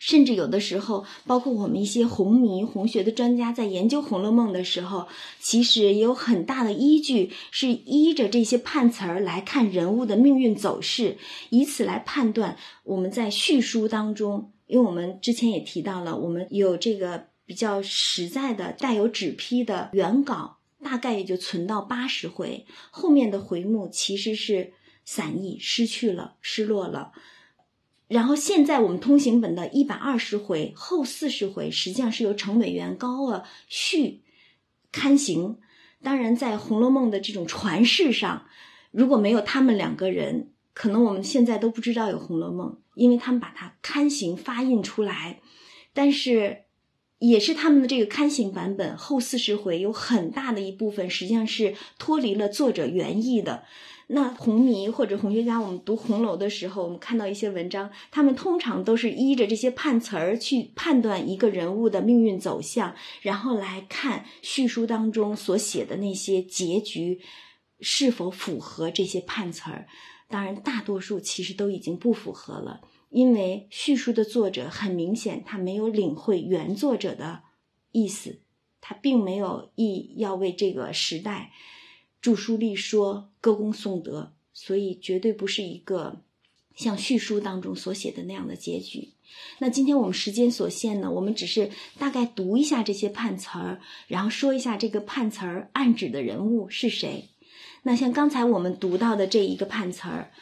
[0.00, 5.06] 甚至有的时候，包括我们一些红迷、红学的专家在研究《红楼梦》的时候，
[5.38, 11.18] 其实也有很大的依据，是依着这些判词儿来看人物的命运走势，
[11.50, 14.50] 以此来判断我们在叙书当中。
[14.66, 24.72] 因为我们之前也提到了，我们有这个比较实在的带有纸批的原稿，大概也就存到八十回，后面的回目其实是
[25.04, 27.12] 散佚、失去了、失落了。
[28.10, 34.22] 然后现在我们通行本的一百二十回后四十回，实际上是由程伟元、高鹗续
[34.90, 35.58] 刊行。
[36.02, 38.46] 当然，在《红楼梦》的这种传世上，
[38.90, 45.38] 如果没有他们两个人，可能我们现在都不知道有《红楼梦》，因为他们把它刊行发印出来。
[45.94, 46.64] 但是，
[47.20, 53.62] 也是他们的这个刊行版本后四十回有很大的一部分，实际上是脱离了作者原意的。
[54.12, 62.92] 那红迷或者红学家，我们读红楼的时候，我们看到一些文章，他们通常都是依着这些判词儿去判断一个人物的命运走向，
[63.22, 67.20] 然后来看叙书当中所写的那些结局
[67.80, 69.86] 是否符合这些判词儿。
[70.28, 72.80] 当然，大多数其实都已经不符合了，
[73.10, 77.42] 因为叙述的作者很明显，他没有领会原作者的
[77.92, 78.40] 意思，
[78.80, 81.52] 他并没有意要为这个时代。
[82.22, 86.22] 著书立说，歌功颂德，所以绝对不是一个
[86.74, 89.10] 像叙书当中所写的那样的结局。
[89.58, 97.30] 那今天我们时间所限呢，我们只是大概读一下这些判词儿，然后说一下这个判词儿暗指的人物是谁。
[97.82, 100.32] 那像刚才我们读到的这一个判词儿，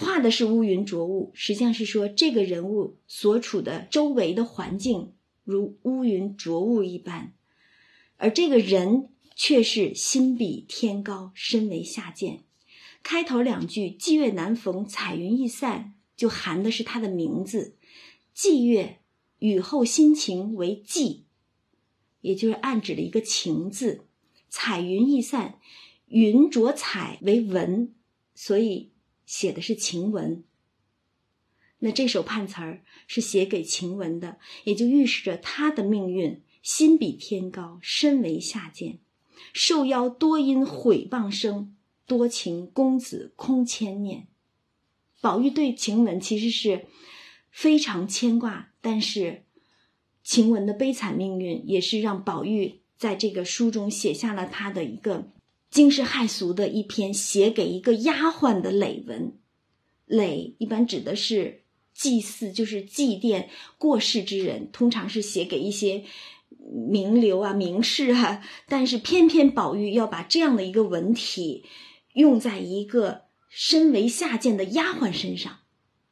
[0.00, 5.12] 画的是乌云浊雾，实际上是说这个人物所处的周围的环境
[5.44, 7.34] 如乌云浊雾一般，
[8.16, 12.44] 而这个人却是心比天高，身为下贱。
[13.02, 17.76] 开头两句“霁月难逢，彩云易散”就含的是他的名字。
[18.34, 19.00] 霁月
[19.38, 21.24] 雨后心情为霁，
[22.22, 24.06] 也就是暗指了一个情字。
[24.48, 25.58] 彩云易散。
[26.06, 27.94] 云着彩为文，
[28.34, 28.90] 所以
[29.30, 30.42] 写的是晴雯。
[31.78, 38.98] 那这首判词儿是写给晴雯的，也就预示着她的命运心比天高，身为下贱，
[39.52, 41.76] 受邀多因毁谤生，
[42.08, 44.26] 多情公子空牵念。
[45.20, 46.86] 宝玉对晴雯其实是
[47.52, 49.44] 非常牵挂，但是
[50.24, 55.30] 晴雯的悲惨命运也是让宝玉在这个书中写下了他的一个。
[55.70, 59.38] 惊世骇俗的一篇写给一个丫鬟的累文，
[60.04, 61.62] 累一般指的是
[61.94, 63.46] 祭祀，就是祭奠
[63.78, 66.04] 过世之人，通常是写给一些
[66.90, 68.42] 名流啊、名士啊。
[68.66, 71.64] 但是偏偏宝玉要把这样的一个文体
[72.14, 75.60] 用在一个身为下贱的丫鬟身上，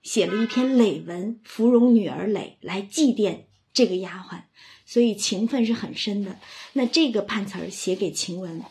[0.03, 4.43] 写了一篇累文，芙蓉女儿累来祭奠这个丫鬟，
[4.87, 6.39] 所以情分是很深的。
[6.75, 8.63] 那这个判词儿写给晴雯。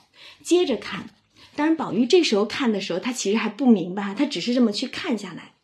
[0.43, 1.09] 接着看，
[1.55, 5.55] 当然，宝玉这时候看的时候，他其实还不明白，他只是这么去看下来。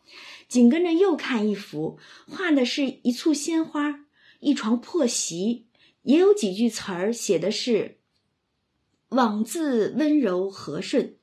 [0.48, 1.98] 紧跟着又看一幅，
[2.28, 4.06] 画的是一簇鲜花，
[4.40, 5.66] 一床破席，
[6.04, 7.98] 也有几句词儿，写的是
[9.10, 11.16] “枉自温柔和顺，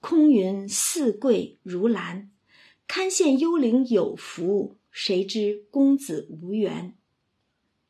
[0.00, 2.30] 空云似桂如兰。
[2.86, 6.96] 堪羡幽灵有福，谁知公子无缘。”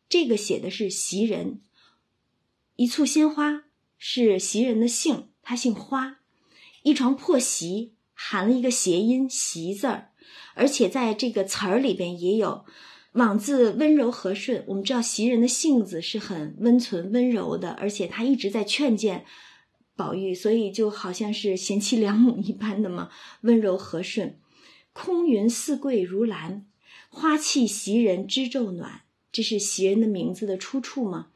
[0.09, 1.61] 这个写的是袭人，
[2.76, 3.64] 一簇鲜花。
[3.99, 6.18] 是袭人的姓，他姓花。
[6.82, 10.11] 一床破席含了一个谐音“席”字儿，
[10.55, 12.64] 而且在这个词儿里边也有
[13.14, 14.64] “枉自温柔和顺”。
[14.68, 19.24] 我们知道袭人的性子是很温存温柔的，而且他一直在劝谏
[19.97, 24.38] 宝玉，所以就好像是贤妻良母一般的嘛，温柔和顺。
[24.92, 26.66] 空云似桂如兰，
[27.09, 29.01] 花气袭人知昼暖。
[29.32, 31.28] 这是袭人的名字的出处吗？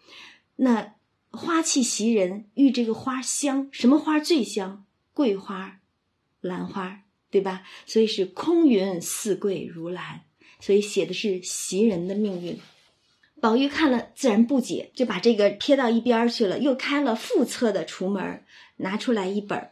[0.57, 0.95] 那。
[1.31, 4.85] 花气袭人，遇这个花香，什么花最香？
[5.13, 5.81] 桂花、
[6.41, 7.63] 兰花，对吧？
[7.87, 10.23] 所以是空云似桂如兰，
[10.61, 12.59] 所以写的是袭人的命运。
[13.41, 18.45] 宝玉看了自然不解，就把这个撇到一边去了，又开了副册的橱门，
[18.77, 19.71] 拿出来一本。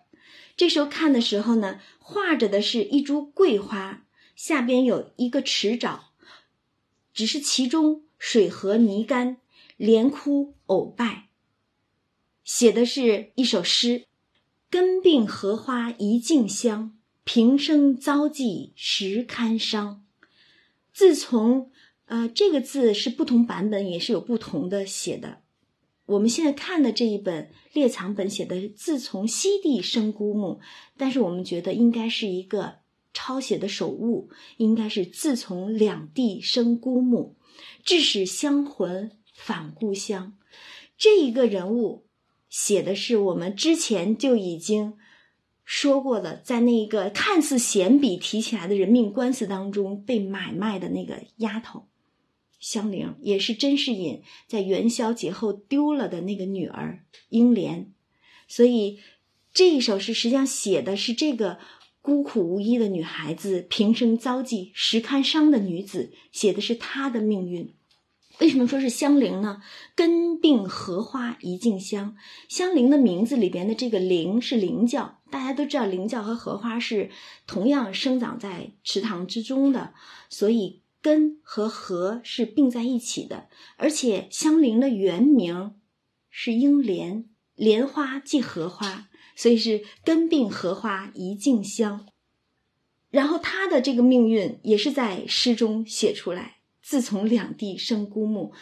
[0.57, 4.05] 这时候看的时候呢，画着的是一株桂花，
[4.35, 5.99] 下边有一个池沼，
[7.13, 9.37] 只是其中水和泥干，
[9.77, 11.28] 莲枯藕败。
[12.49, 14.07] 写的是一首诗
[14.71, 20.03] ：“根病荷花一径香，平生遭际实堪伤。”
[20.91, 21.71] 自从，
[22.07, 25.43] 呃，这个字是不同版本也是有不同的写的。
[26.07, 30.61] 我们现在看的这一本列藏本写的“自从西地生孤木”，
[30.97, 32.77] 但是我们觉得应该是一个
[33.13, 37.37] 抄写的手误，应该是“自从两地生孤木，
[37.85, 40.39] 致使香魂返故乡”。
[40.97, 42.08] 这一个人物。
[42.49, 44.95] 写的是我们之前就已经
[45.65, 51.89] 说过的，在那一个看似闲笔提起来的人命官司当中被买卖的那个丫头
[52.59, 57.93] 香菱，也是甄士隐在元宵节后丢了的那个女儿英莲。
[58.47, 58.99] 所以
[59.53, 61.59] 这一首诗实际上写的是这个
[62.01, 67.75] 孤苦无依的女孩子，平生遭际实堪伤的女子，写的是她的命运。
[68.41, 69.63] 为什么说是香菱呢？
[69.97, 72.17] 根病荷花一径香，
[72.49, 77.11] 香菱的名字里边的这个菱是菱角，大家都知道菱角和荷花是
[77.49, 79.93] 同样生长在池塘之中的，
[80.31, 83.49] 所以根和荷是并在一起的。
[83.77, 85.75] 而且香菱的原名
[86.31, 92.07] 是英莲，莲花即荷花，所以是根病荷花一径香。
[93.11, 96.58] 然后她的这个命运也是在诗中写出来。
[96.89, 98.55] 自从两地生孤木，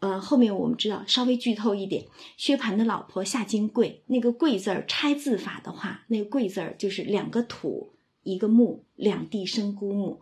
[0.00, 2.04] 呃，后面我们知道，稍微剧透一点，
[2.36, 7.94] 薛蟠的老婆夏金桂，那个桂字儿拆字法的话，那个桂字儿就是两个土
[8.24, 10.20] 一个木，两地生孤木，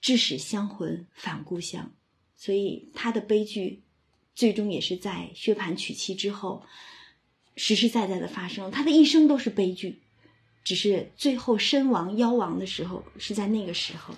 [0.00, 1.92] 致使香魂返故乡，
[2.34, 3.82] 所以他的悲剧
[4.34, 6.62] 最终也是在薛蟠娶妻之后
[7.54, 10.00] 实实在在的发生，他的一生都是悲剧。
[10.64, 14.14] 只是最后身亡夭亡的时候是在那个时候。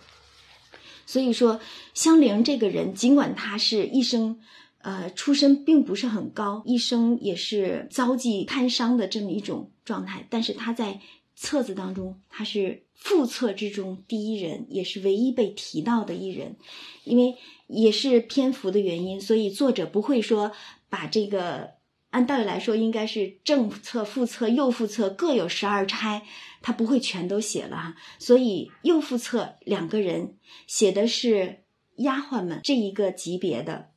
[1.10, 1.58] 所以说，
[1.92, 4.38] 香菱这个人，尽管他是一生，
[4.78, 11.00] 呃，出身并不是很高，一生也是遭际贪伤的这么一种状态，但是他在
[11.34, 16.54] 册子当中，他是副册之中第一人，也是唯一被提到的一人，
[17.02, 17.34] 因为
[17.66, 20.52] 也是篇幅的原因，所以作者不会说
[20.88, 21.79] 把这个。
[22.10, 26.22] 按道理来说，应该是正侧、副侧、右副侧各有十二钗，
[26.60, 27.96] 他不会全都写了哈。
[28.18, 30.36] 所以右副侧两个人
[30.66, 31.62] 写的是
[31.96, 33.90] 丫鬟们这一个级别的，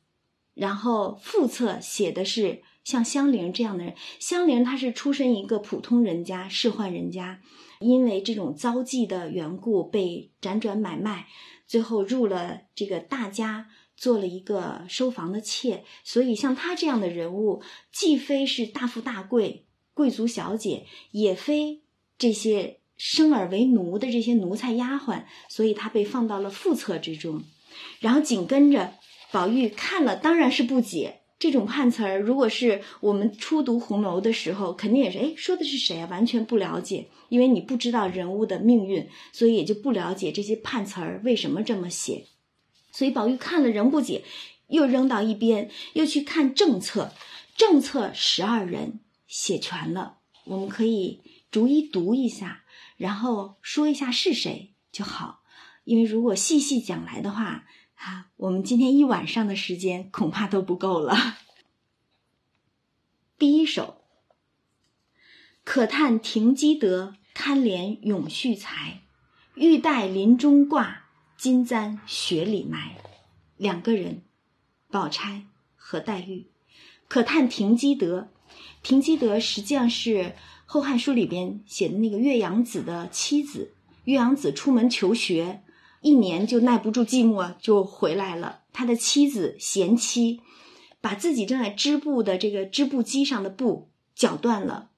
[0.54, 3.94] 然后副侧写的是像香菱这样的人。
[4.20, 7.40] 香菱她是出身一个普通人家，仕宦人家，
[7.80, 11.26] 因为这种遭际的缘故被辗转买卖，
[11.66, 13.66] 最后入了这个大家。
[13.96, 21.82] 做了一个收房的妾，所以像她这样的人物，既非是大富大贵贵族小姐，也非
[22.18, 27.42] 这些生而为奴的这些奴才丫鬟，所以她被放到了副册之中。
[28.00, 28.94] 然后紧跟着，
[29.32, 36.08] 宝玉看了当然是不解，这种判词儿，如果是我们初读红楼的时候，肯定也是哎说的是谁啊？
[36.10, 42.26] 完全不了解，因为你不知道人物的命运，所以也就不了解这些判词儿为什么这么写。
[42.94, 44.22] 所以宝玉看了仍不解，
[44.68, 47.12] 又扔到一边，又去看正册，
[47.56, 51.20] 正册十二人写全了，我们可以
[51.50, 52.62] 逐一读一下，
[52.96, 55.42] 然后说一下是谁就好。
[55.82, 57.64] 因为如果细细讲来的话，
[57.96, 61.38] 啊，我们今天一晚上的时间恐怕都不够了。
[63.36, 64.04] 第一首，
[65.64, 69.02] 可叹停机德，堪怜永续才，
[69.56, 71.03] 玉带林中挂。
[71.44, 72.96] 金簪雪里埋，
[73.58, 74.22] 两个人，
[74.90, 75.42] 宝钗
[75.76, 76.46] 和黛玉，
[77.06, 78.28] 可叹停机德。
[78.82, 80.10] 停机德实际上是
[80.64, 83.74] 《后汉书》里边写的那个岳阳子的妻子。
[84.04, 85.62] 岳阳子出门求学，
[86.00, 88.60] 一年就耐不住寂寞，就回来了。
[88.72, 90.40] 他的妻子贤妻，
[91.02, 94.88] 把自己正在织布的这个织布机上的布绞断了，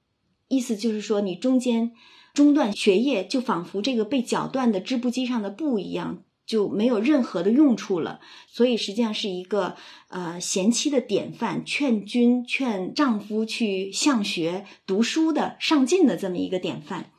[0.47, 1.91] 意思就是说，你中间
[2.33, 6.23] 中断学业，就仿佛这个被绞断的织布机上的布一样。
[6.47, 9.75] 就没有任何的用处了，所以实际上是一个
[10.07, 17.11] 呃贤妻的典范，劝君劝丈夫去向学读书的上进的这么一个典范。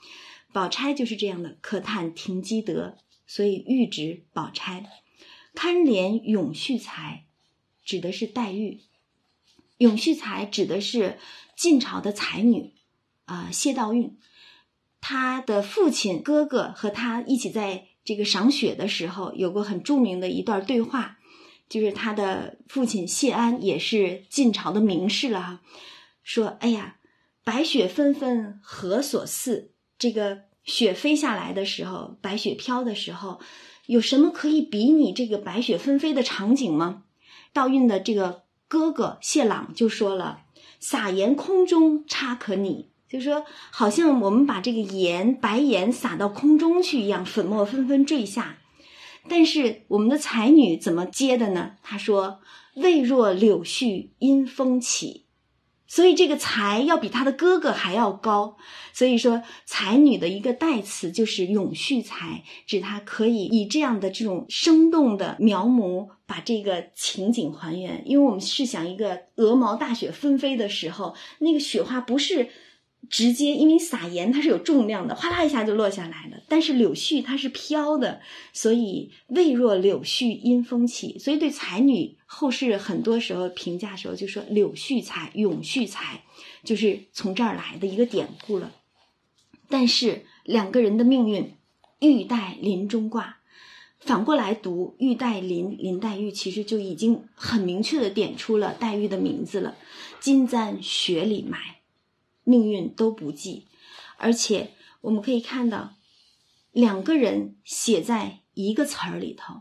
[0.51, 4.87] 宝钗就是这样的，可叹停机德，所以喻指宝钗。
[5.55, 7.27] 堪怜永续才，
[7.85, 8.81] 指的是黛玉。
[9.77, 11.19] 永续才指的是
[11.55, 12.73] 晋朝的才女
[13.27, 14.13] 啊，谢道韫，
[15.03, 17.88] 她的父亲哥哥和她一起在。
[18.09, 21.19] 这个赏雪的时候，有过很著名的一段对话，
[21.69, 25.61] 就是他的父亲谢安也是晋朝的名士了哈，
[26.23, 26.97] 说：“哎呀，
[27.45, 29.73] 白雪纷纷何所似？
[29.99, 33.41] 这个雪飞下来的时候，白雪飘的时候，
[33.85, 37.03] 有什么可以比拟这个白雪纷飞的场景吗？”
[37.53, 40.45] 道韫的这个哥哥谢朗就说了
[40.81, 48.59] ：“撒盐空中差可拟。”就说，好像我们把这个盐白盐撒到空中去一样，粉末纷纷坠下。
[49.31, 51.73] 但是我们的才女怎么接的呢？
[51.83, 52.41] 她说
[52.77, 55.25] ：“未若柳絮因风起。”
[55.91, 58.59] 所以这个才要比她的哥哥还要高。
[58.93, 68.03] 所以说，才女的一个代词就是永续才，指她可以以这样的这种生动的描摹，把这个情景还原。
[68.05, 72.51] 因为我们试想一个鹅毛大雪纷飞的时候，那个雪花不是。
[73.11, 76.43] 直接，因为撒盐它是有重量的，哗啦一下就落下来了。
[76.49, 78.21] 但是柳絮它是飘的，
[78.53, 81.19] 所以未若柳絮因风起。
[81.19, 86.23] 所以对才女，后世很多时候评价时候就说柳絮才、永续才，
[86.65, 88.73] 就是从这儿来的一个典故了。
[89.69, 91.55] 但是两个人的命运，
[92.01, 93.39] 玉带林中挂，
[94.01, 99.77] 反过来读玉带林林黛玉，其实就已经很明确的点出了黛玉的名字了。
[100.21, 101.78] 金簪雪里埋。
[102.49, 103.67] 命运都不济，
[104.17, 104.71] 而且
[105.03, 105.97] 我们可以看到，
[106.73, 109.61] 两个人写在一个词儿里头，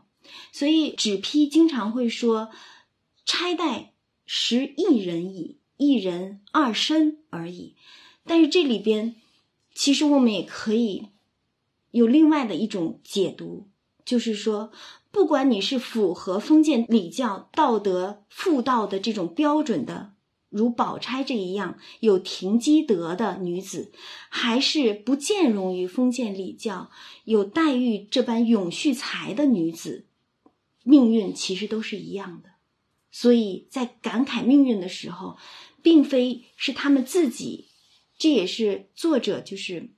[0.54, 2.50] 所以纸批经常会说
[3.28, 3.92] “钗黛
[4.26, 7.76] 识一人矣，一人二身而已”。
[8.24, 9.16] 但是这里边，
[9.76, 11.10] 其实我们也可以
[11.92, 13.68] 有另外的一种解读，
[14.06, 14.72] 就是说，
[15.12, 20.14] 不管你是符合封建礼教、道德妇道的这种标准的。
[20.50, 23.92] 如宝钗这一样有停机德的女子，
[24.30, 26.90] 还是不见容于封建礼教、
[27.26, 30.08] 有黛玉这般永续才的女子，
[30.84, 32.52] 命运其实都是一样的。
[33.12, 35.38] 所以在感慨命运的时候，
[35.82, 37.70] 并非是他们自己，
[38.18, 39.92] 这也是作者就是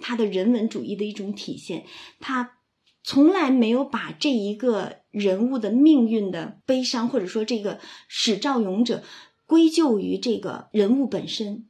[0.00, 1.86] 他的人文主义的一种体现。
[2.20, 2.58] 他
[3.02, 7.78] 从来没有把这一个人物的命运的悲伤，或者说这个
[8.08, 9.04] 始造勇者
[9.46, 11.66] 归咎于这个人物本身，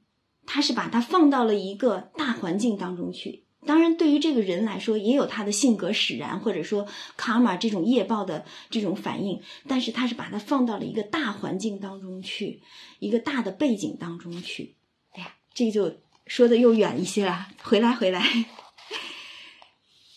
[0.46, 3.44] 他是把它放到了一个大环境当中去。
[3.66, 9.40] 当然，对于这个人来说，也有他的性格使然，或者说卡玛这种业报的这种反应。
[9.66, 12.60] 但是，他是把它放到了一个大环境当中去，
[12.98, 14.76] 一个大的背景当中去。
[15.12, 15.94] 哎呀，这就
[16.26, 17.48] 说的又远一些了。
[17.62, 18.44] 回来，回来。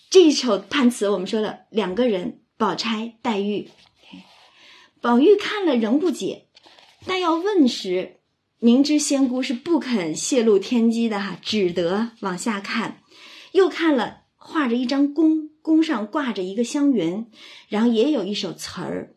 [0.10, 3.70] 这一首判词，我们说了两个人：宝钗、黛玉。
[5.00, 6.47] 宝玉看了仍不解，
[7.06, 8.18] 但要问时，
[8.60, 13.02] 明知仙姑是不肯泄露天机的哈，只得往下看。
[13.54, 17.28] 又看了画着一张弓，弓上挂着一个香园，
[17.70, 19.16] 然后也有一首词儿，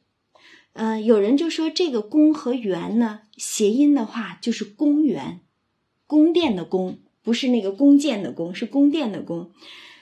[0.75, 5.41] 呃，有人就说这个宫和园呢，谐音的话就是公园，
[6.07, 9.51] 宫殿的宫，不是那个弓箭的弓，是宫殿的宫。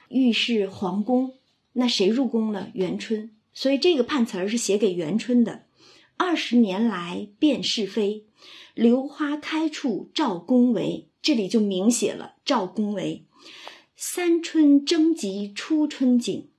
[0.08, 1.34] 御是皇宫，
[1.74, 2.70] 那谁入宫了？
[2.74, 3.30] 元春。
[3.52, 5.64] 所以这个判词儿是写给元春的。
[6.18, 8.26] 二十年来辨是非，
[8.74, 13.22] 榴花开处照宫闱，这里就明写了照宫闱。
[13.96, 16.50] 三春争及初春景，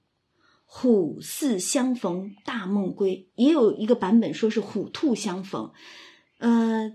[0.66, 3.28] 虎兕相逢大梦归。
[3.36, 5.72] 也有一个版本说是虎兔相逢，
[6.40, 6.94] 呃，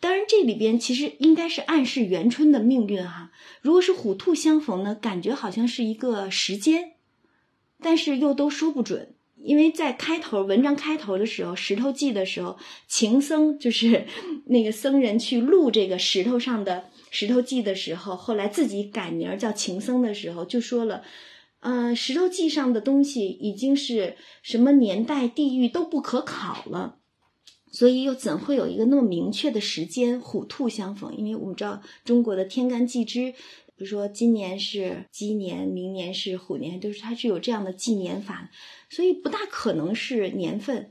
[0.00, 3.30] 当然这里边其实应该是暗示元春的命运哈。
[3.60, 6.94] 如果是虎兔相逢呢，感觉好像是一个时间，
[7.80, 9.14] 但是又都说不准。
[9.40, 14.06] 因为在开头文章开头的时候，《石头记》的时候，情僧就是
[14.46, 16.76] 那个僧人去录这个石头上的
[17.10, 21.02] 《石头记》的时候，后来自己改名叫情僧的时候，就说了，
[21.60, 26.96] 呃，《石头记》上的东西已经是什么年代、地域都不可考了，
[27.70, 31.16] 所以又怎会有一个那么明确的时间虎兔相逢？
[31.16, 33.34] 因为我们知道中国的天干地支。
[33.78, 38.50] 比如说，今年是鸡年，明年是虎年，都是它是有这样的纪年法，
[38.90, 40.90] 所以不大可能是年份。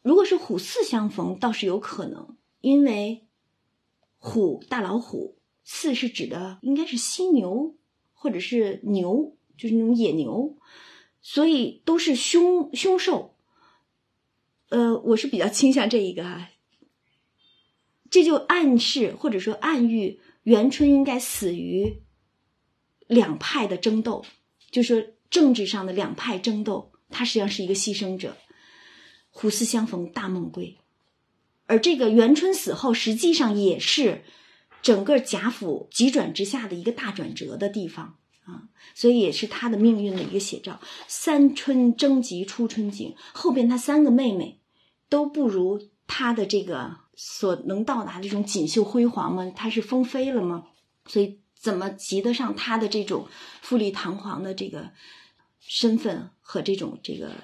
[0.00, 3.26] 如果是虎巳相逢，倒是有可能，因为
[4.16, 7.74] 虎大老虎，巳是指的应该是犀牛
[8.12, 10.56] 或者是牛，就是那种野牛，
[11.20, 13.34] 所以都是凶凶兽。
[14.68, 16.48] 呃，我是比较倾向这一个哈，
[18.08, 22.04] 这就暗示或者说暗喻元春应该死于。
[23.10, 24.24] 两派的争斗，
[24.70, 28.36] 就是政治上的两派争斗，他实际上是一个牺牲者。
[29.32, 30.78] 虎兕相逢大梦归，
[31.66, 34.22] 而这个元春死后，实际上也是
[34.80, 40.80] 整个贾府急转直下的一个大转折的地方啊，所以也是他的命运的一个写照。
[41.08, 44.60] 三春争及初春景，后边他三个妹妹
[45.08, 49.52] 都不如他的这个所能到达这种锦绣辉煌吗？
[49.54, 50.66] 他是封妃了吗？
[51.06, 51.39] 所以。
[51.60, 53.28] 怎么及得上他的这种
[53.60, 54.92] 富丽堂皇的这个
[55.60, 57.34] 身份和这种这个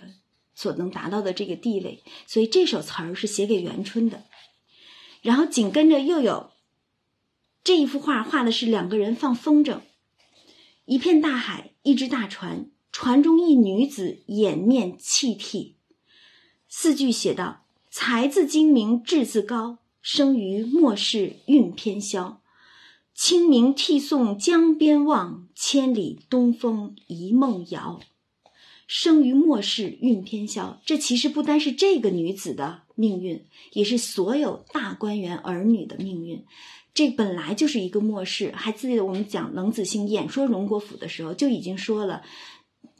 [0.54, 2.02] 所能达到的这个地位？
[2.26, 4.24] 所以这首词儿是写给元春的。
[5.20, 6.52] 然后紧跟着又有
[7.62, 9.80] 这一幅画，画的是两个人放风筝，
[10.86, 15.76] 一片大海，一只大船，船中一女子掩面泣涕。
[16.68, 22.40] 四句写道：“才自精明，志自高，生于末世运偏消。”
[23.16, 27.98] 清明涕送江边望，千里东风一梦遥。
[28.86, 36.44] 生于末世运偏消，这其实不单是这个女子的命运，也是所有大观园儿女的命运。
[36.92, 38.52] 这本来就是一个末世。
[38.54, 42.22] 还记得我们讲冷子兴演说荣国府的时候，就已经说了，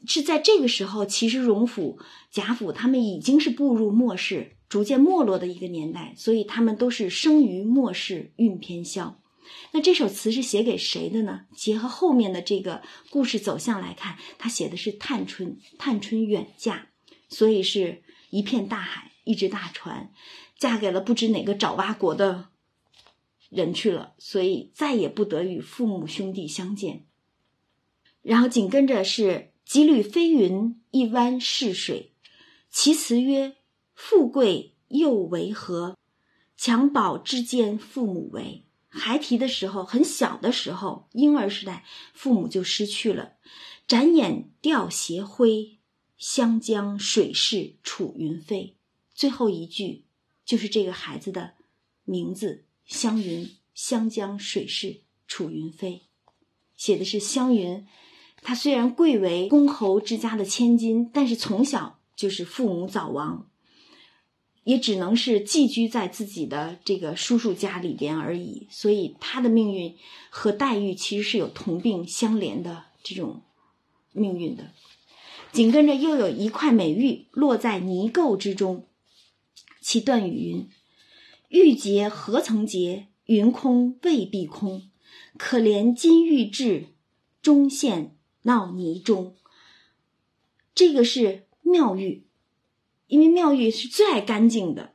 [0.07, 1.99] 是在这个时候，其实荣府、
[2.31, 9.19] 贾府他们已经是步入末世、逐渐没落的一个年代，所以他们都是生于末世运偏消。
[9.71, 11.45] 那这首词是写给谁的呢？
[11.55, 15.59] 结合后面的这个故事走向来看，他写的是探春。
[15.77, 16.87] 探春远嫁，
[17.29, 20.11] 所以是一片大海，一只大船，
[20.57, 22.49] 嫁给了不知哪个爪哇国的
[23.49, 27.05] 人去了，所以再也不得与父母兄弟相见。
[28.21, 32.13] 然后紧跟着是几缕飞云，一湾逝水。
[32.69, 33.55] 其词曰
[33.95, 35.97] ：“富贵又为何？
[36.59, 43.33] 襁褓之间，父母为。”孩提的时候，很小的时候，婴儿时代，父母就失去了。
[43.87, 45.77] 展眼吊斜晖，
[46.17, 48.75] 湘江水逝楚云飞。
[49.13, 50.05] 最后一句
[50.45, 51.53] 就是这个孩子的
[52.03, 53.55] 名字：湘云。
[53.73, 56.07] 湘江水逝楚云飞，
[56.75, 57.85] 写的是湘云。
[58.41, 63.51] 她虽然贵为公侯之家的千金，但是从小就是父母早亡。
[64.67, 68.67] 也只能是寄居在自己的这个叔叔家里边而已。
[68.69, 69.95] 所以他的命运
[70.29, 73.43] 和黛玉其实是有同病相怜的这种
[74.11, 74.73] 命运的。
[75.53, 78.85] 紧跟着又有一块美玉落在泥垢之中，
[79.79, 80.69] 其段语云
[81.47, 83.07] ：“玉洁何曾洁？
[83.23, 84.89] 云空未必空。
[85.37, 86.87] 可怜金玉质，
[87.41, 89.33] 终陷淖泥中。”
[90.75, 92.26] 这个是妙玉，
[93.07, 94.93] 因为妙玉是最爱干净的。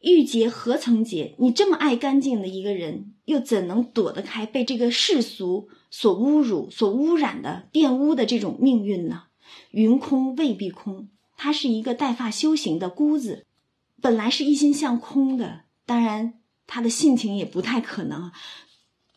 [0.00, 1.34] 玉洁何曾洁？
[1.38, 9.24] 你这么爱干净的一个人，又怎能躲得开被这个世俗所侮辱、所污染的玷污的这种命运呢？
[9.70, 13.46] 云空未必空，他是一个带发修行的姑子，
[14.00, 16.34] 本来是一心向空的，当然
[16.66, 18.30] 他的性情也不太可能。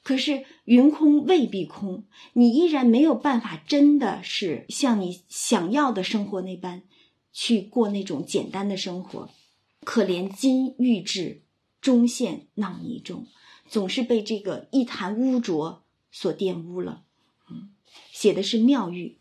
[0.02, 6.82] 可是云空未必空，你依然没有办法，真的是像你想要的生活那般
[7.32, 9.30] 去过那种简单的生活。
[9.86, 11.42] 可怜金玉质，
[11.82, 13.28] 终陷淖泥中，
[13.68, 17.04] 总是被这个一潭污浊所玷污了。
[17.50, 17.70] 嗯，
[18.12, 19.18] 写的是妙玉。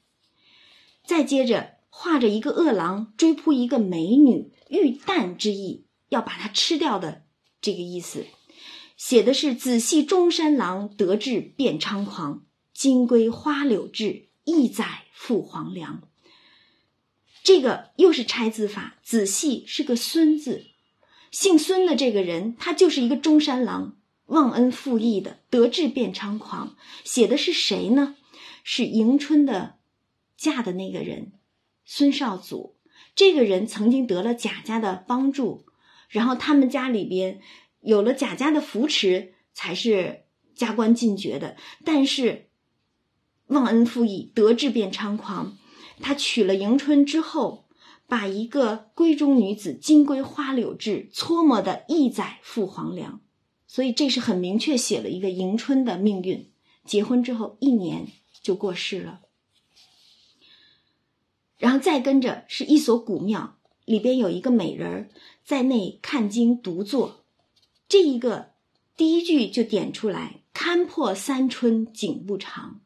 [1.05, 7.23] 再接着画着一个恶狼追扑一个美女，欲啖之意，要把它吃掉的
[7.61, 8.27] 这个意思。
[8.97, 12.45] 写的是仔细中山狼得志便猖狂，
[12.75, 16.08] 金龟花柳志，一载赴黄粱。
[17.43, 20.66] 这个又是拆字法，仔细是个孙字，
[21.30, 26.76] 姓孙的这个人，他就是一个中山狼，忘恩负义的，得志变猖狂。
[27.05, 28.16] 写的是谁呢？
[28.62, 29.76] 是迎春的
[30.36, 31.32] 嫁的那个人，
[31.84, 32.76] 孙少祖。
[33.14, 35.64] 这个人曾经得了贾家的帮助，
[36.09, 37.41] 然后他们家里边。
[37.80, 40.24] 有了贾家的扶持，才是
[40.57, 41.57] 加官进爵的。
[41.84, 42.49] 但是
[43.47, 45.57] 忘恩负义，得志变猖狂。
[46.01, 47.67] 他娶了迎春之后，
[48.07, 53.21] 把一个闺中女子金龟花柳志搓磨的一载赴黄粱。
[53.67, 56.51] 所以这是很明确写了一个迎春的命运。
[56.85, 58.09] 结婚之后一年
[58.43, 59.21] 就过世了。
[61.59, 65.11] 然后再跟着是一所古庙，里边有一个美人儿
[65.45, 67.25] 在内看经独坐。
[67.89, 68.53] 这一个
[68.97, 72.81] 第一句就点出来：“看破三春景不长。”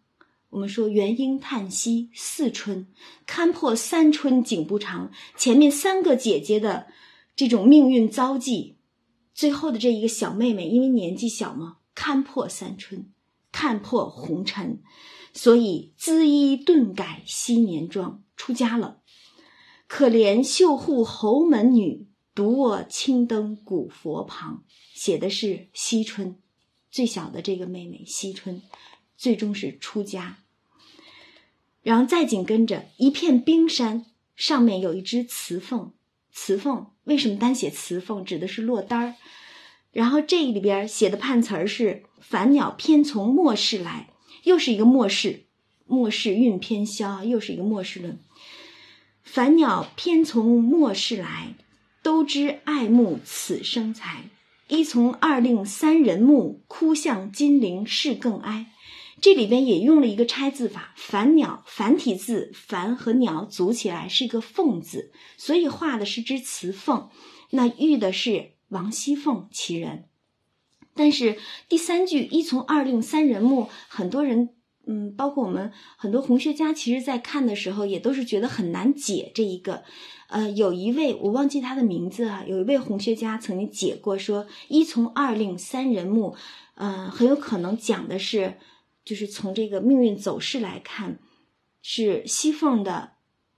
[0.52, 2.86] 我们说元婴叹息四春，
[3.24, 5.10] 看破三春景不长。
[5.34, 6.88] 前面三个姐姐的
[7.34, 8.76] 这种命运遭际，
[9.32, 13.10] 最后的这一个小妹妹，因为年纪小嘛，看破三春，
[13.50, 14.82] 看破红尘，
[15.32, 19.00] 所以姿衣顿改昔年妆，出家了。
[19.86, 22.08] 可怜绣户侯门女。
[22.34, 26.38] 独卧青灯古佛旁，写的是惜春，
[26.90, 28.62] 最小的这个妹妹惜春，
[29.18, 30.41] 最终是出家。
[31.82, 34.06] 然后再紧跟着一片冰山，
[34.36, 35.92] 上面有一只雌凤。
[36.32, 38.24] 雌凤为什么单写雌凤？
[38.24, 39.14] 指的是落单儿。
[39.90, 44.08] 然后这里边写的判词儿是“凡鸟偏从末世来”，
[44.44, 45.44] 又是一个末世，
[45.86, 48.18] 末世运偏消，又是一个末世论。
[49.22, 51.54] 凡鸟偏从末世来。
[52.04, 54.24] 都知爱慕此生才，
[54.66, 58.71] 一从二令三人目，哭向金陵事更哀。
[59.22, 67.08] 这里边也用了一个拆字法，凡鸟繁体字，凡和鸟组起来是一个凤字，所以画的是只雌凤。
[67.50, 70.06] 那玉的是王熙凤其人，
[70.94, 74.50] 但是第三句一从二令三人目，很多人。
[74.84, 79.84] 嗯，包括我们很多红学家，其实在看的时候也都是觉得很难解这一个。
[80.26, 86.34] 呃，有一位我忘记他的名字啊，有一位红学家曾经解过，说一从二令三人目，
[86.74, 88.58] 嗯，很有可能讲的是，
[89.04, 91.18] 就是从这个命运走势来看，
[91.82, 93.12] 是熙凤的，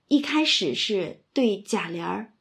[0.07, 2.33] 一开始是对贾琏儿，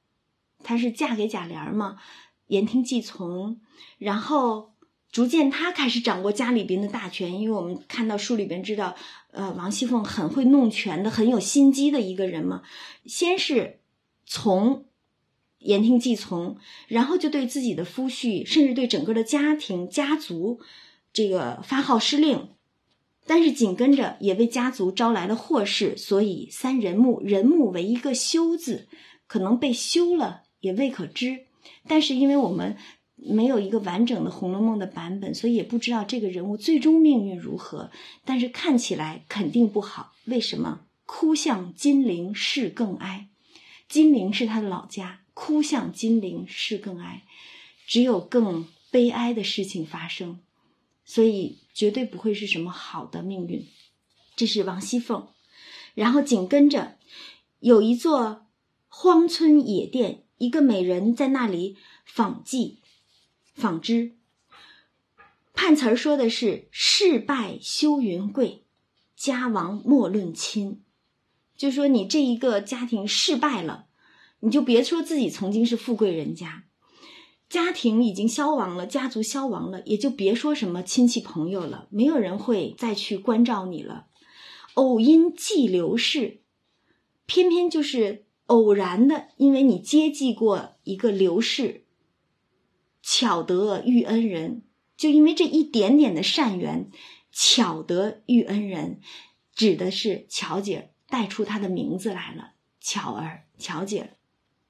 [0.63, 1.99] 她是嫁给贾琏儿嘛，
[2.47, 3.61] 言听计从，
[3.99, 4.73] 然后。
[5.15, 8.97] 逐渐，她开始掌握家里边的大权，因为我们看到书里边知道，
[9.31, 12.65] 呃，王熙凤很会弄权的，很有心机的一个人嘛。
[13.07, 13.79] 先是
[14.27, 14.87] 从
[15.61, 16.57] 言听计从，
[16.89, 20.59] 然后就对自己的夫婿，甚至对整个的家庭家族，
[21.13, 22.49] 这个发号施令。
[23.27, 28.89] 但是紧跟着也为家族招来了祸事，所以三人木，人木为一个休字，
[29.27, 31.47] 可能被休了也未可知。
[31.87, 32.77] 但是因为我们。
[33.17, 37.91] 没有一个完整的《红楼梦》的版本，所以也不知道这个人物最终命运如何。
[38.25, 40.13] 但是看起来肯定不好。
[40.27, 40.81] 为什么？
[41.07, 43.29] 哭向金陵事更哀，
[43.89, 47.23] 金陵是他的老家，哭向金陵事更哀，
[47.87, 50.41] 只有更悲哀的事情发生，
[51.07, 53.67] 所以绝对不会是什么好的命运。
[54.35, 55.29] 这是王熙凤，
[55.95, 56.97] 然后紧跟着
[57.59, 58.47] 有一座
[58.89, 60.23] 荒村野店。
[60.37, 62.81] 一个美人在那里纺绩、
[63.55, 64.17] 纺织。
[65.55, 68.65] 判词儿说的是“事败休云贵，
[69.17, 70.83] 家亡莫论亲”，
[71.57, 73.87] 就说你这一个家庭失败了，
[74.41, 76.65] 你就别说自己曾经是富贵人家，
[77.49, 84.07] 家庭已经消亡了，家族消亡了，也就别说什么亲戚朋友了，没有人会再去关照你了。
[84.75, 86.41] 偶因寄刘氏，
[87.27, 91.85] 偏偏就是偶然的，因为你接济过一个刘氏，
[93.03, 94.63] 巧得遇恩人。
[94.97, 96.89] 就因为这一点点的善缘，
[97.33, 99.01] 巧得遇恩人，
[99.53, 102.53] 指的是巧姐带出她的名字来了。
[102.81, 104.15] 巧儿，巧姐，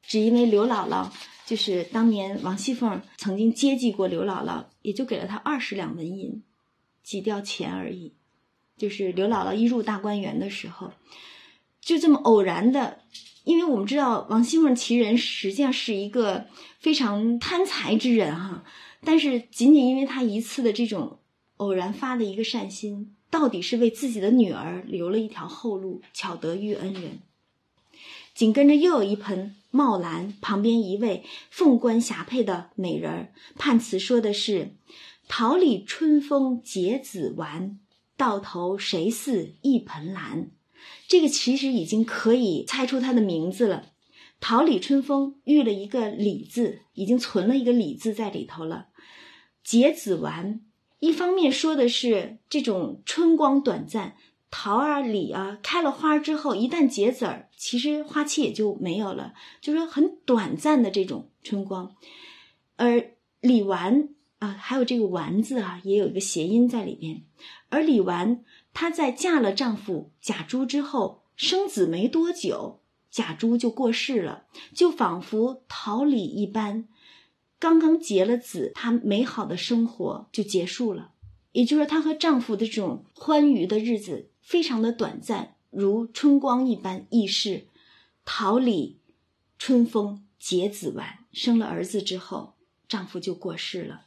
[0.07, 1.11] 只因为刘姥姥
[1.47, 6.43] 就是当年王熙凤曾经接济过刘姥姥，也就给了她二十两纹银，
[7.03, 8.15] 几吊钱而已。
[8.77, 10.93] 就是刘姥姥一入大观园的时候，
[11.81, 13.01] 就这么偶然的，
[13.45, 16.47] 因为我们知道王熙凤其人实际上是一个
[16.81, 18.65] 非常贪财之人哈。
[19.05, 21.19] 但是，仅仅因为她一次的这种
[21.59, 27.21] 偶然发的一个善心，到底是为自己的女儿留了一条后路，巧得遇恩人。
[28.35, 34.75] 紧跟着又有一盆茂兰，旁边一位凤冠霞帔的美人儿，判词说的是
[35.29, 37.79] ：“桃李春风结子完，
[38.17, 40.51] 到头谁似一盆兰。”
[41.07, 43.93] 这个其实已经可以猜出它的名字了。
[44.41, 48.89] 桃李春风遇了一个李字，已经存了一个李字在里头了。
[49.63, 50.61] 结子完，
[50.99, 54.17] 一方面说的是这种春光短暂，
[54.57, 61.97] 桃啊、李啊开了花之后，一旦结籽儿，其实花期也就没有了，就是很短暂的这种春光。
[62.77, 67.25] 而李纨啊，还有这个“纨”字啊，也有一个谐音在里边。
[67.69, 72.81] 而李纨她在嫁了丈夫贾珠之后，生子没多久，
[73.11, 76.87] 贾珠就过世了，就仿佛桃李一般。
[77.59, 81.11] 刚刚结了子，她美好的生活就结束了。
[81.51, 87.67] 也就是说，她和丈夫的这种欢愉的日子非常的短暂，如春光一般易逝。
[88.27, 89.01] 桃李
[89.59, 92.55] 春风结子完，生了儿子之后，
[92.87, 94.07] 丈夫就过世了。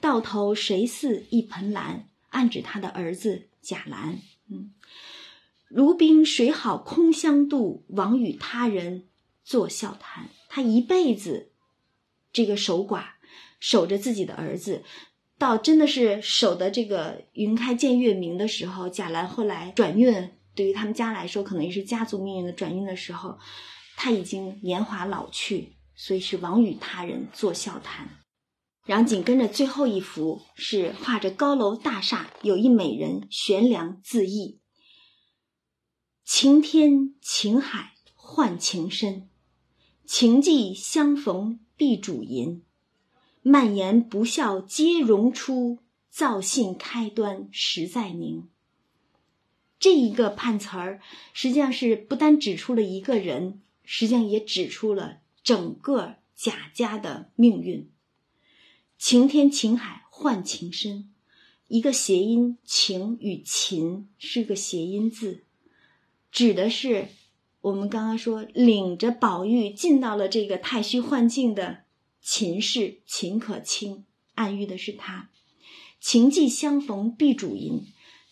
[0.00, 2.08] 到头谁似一盆兰？
[2.30, 4.18] 暗指她的儿子贾兰。
[4.48, 4.72] 嗯，
[5.68, 9.06] 如冰水好空相度，枉与他人
[9.44, 10.30] 作笑谈。
[10.48, 11.50] 她一辈子。
[12.32, 13.10] 这个守寡，
[13.60, 14.82] 守着自己的儿子，
[15.44, 23.38] 到真的是守的这个云开见月明的时候，贾兰后来转运，对于他们家来说，可能也是家族命运的转运的时候，
[23.94, 28.08] 他已经年华老去，所以是亡与他人作笑谈。
[28.86, 34.62] 然后紧跟着最后一幅是画着高楼大厦，有一美人悬梁自缢，
[36.24, 39.28] 情天情海换情深，
[40.06, 41.60] 情既相逢。
[41.76, 42.62] 必主淫，
[43.46, 45.78] 蔓延不孝皆容出，
[46.08, 48.48] 造信开端实在宁。
[49.78, 51.02] 这一个判词儿，
[51.34, 57.90] 实际上是不单指出了一个人，实际上也指出了整个贾家的命运。
[58.96, 61.12] 情天情海换情深，
[61.68, 65.44] 一个谐音“情”与“秦”是个谐音字，
[66.32, 67.08] 指的是。
[67.60, 71.83] 我们刚刚说，领着宝玉进到了这个太虚幻境的
[72.26, 75.28] 秦氏秦可卿，暗喻的是他。
[76.00, 77.82] 情既相逢必主淫，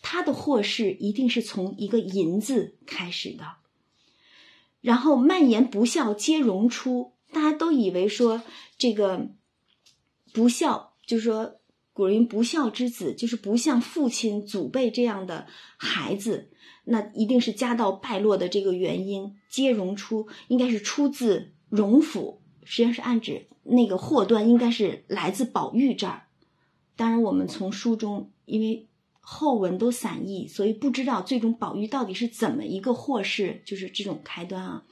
[0.01, 3.57] 他的祸事一定是从一个淫字开始的。
[4.81, 8.41] 然后蔓延不孝皆荣出，大家都以为说
[8.79, 9.29] 这个
[10.33, 11.59] 不孝，就是说
[11.93, 15.45] 古人不孝之子，就是不像父亲祖辈这样的
[15.77, 16.49] 孩子。
[16.85, 26.27] 那一定是家道败落的这个原因，皆荣出，应该是出自荣府，实际上是暗指那个祸端应该是来自宝玉这儿。
[26.95, 28.87] 当然，我们从书中因为
[29.19, 34.83] 后文都散佚，所以不知道最终宝玉到底是怎么一个祸事，就是这种开端啊。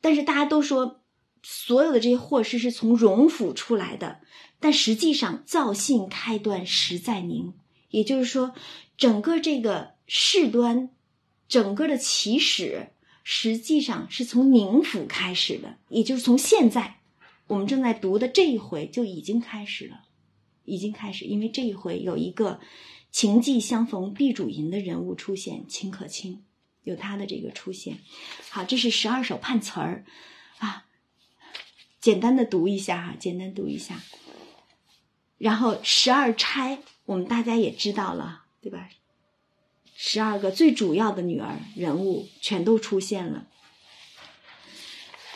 [0.00, 1.00] 但是大家都说，
[1.42, 4.20] 所有的这些祸事是从荣府出来的，
[4.60, 7.54] 但实际上造信开端实在宁，
[7.90, 8.54] 也就是说，
[8.96, 9.94] 整个这个。
[10.06, 10.90] 事端，
[11.48, 12.88] 整个的起始
[13.22, 16.98] 实际上是从宁府开始的，也就是从现在
[17.46, 20.04] 我们正在读的这一回就已经开始了，
[20.64, 22.60] 已经开始，因为这一回有一个
[23.10, 26.42] 情既相逢必主淫的人物出现，秦可卿
[26.82, 27.98] 有他的这个出现。
[28.48, 30.04] 好，这是十二首判词儿
[30.58, 30.86] 啊，
[32.00, 34.00] 简单的读一下哈，简单读一下。
[35.36, 38.88] 然后十二钗，我们大家也知道了，对吧？
[39.94, 43.46] 十二个最主要的女儿人物全都出现了。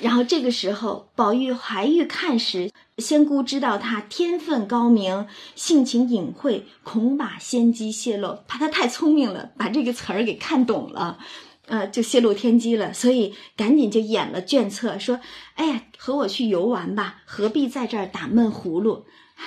[0.00, 11.18] 然后这个时候，宝玉还欲看时，仙姑知道他天分高明，性情隐晦，恐把仙机泄露，怕他太聪明了，把这个词儿给看懂了，
[11.66, 15.18] 呃，就泄露天机了，所以赶紧就演了卷册，说
[15.56, 19.04] ：“哎呀，和我去游玩吧，何必在这儿打闷葫芦？
[19.36, 19.44] 哎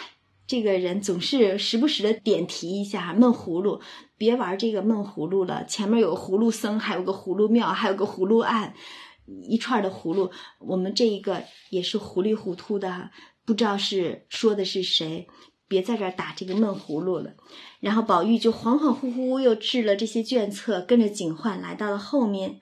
[0.48, 3.80] 这个人总是时不时的点题一下闷葫芦，
[4.18, 5.64] 别玩这个闷葫芦了。
[5.66, 8.74] 前面有个葫芦僧，还有个葫芦庙，还有个葫芦案。”
[9.26, 13.12] 一串的葫芦，我们这一个也是糊里糊涂的，
[13.46, 15.28] 不知道是说的是谁，
[15.68, 17.36] 别在这儿打这个闷葫芦了。
[17.80, 22.60] 然后宝玉就恍恍惚惚又制了这些卷册，跟着警幻来到了后面，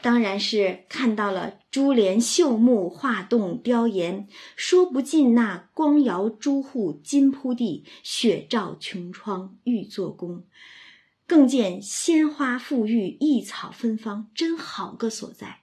[0.00, 10.44] 当然是看到了珠帘绣幕、画栋雕檐，说不尽那光摇朱户、金铺地、雪照琼窗、玉作宫，
[11.26, 15.60] 更见鲜花馥郁、异草芬芳，真好个所在。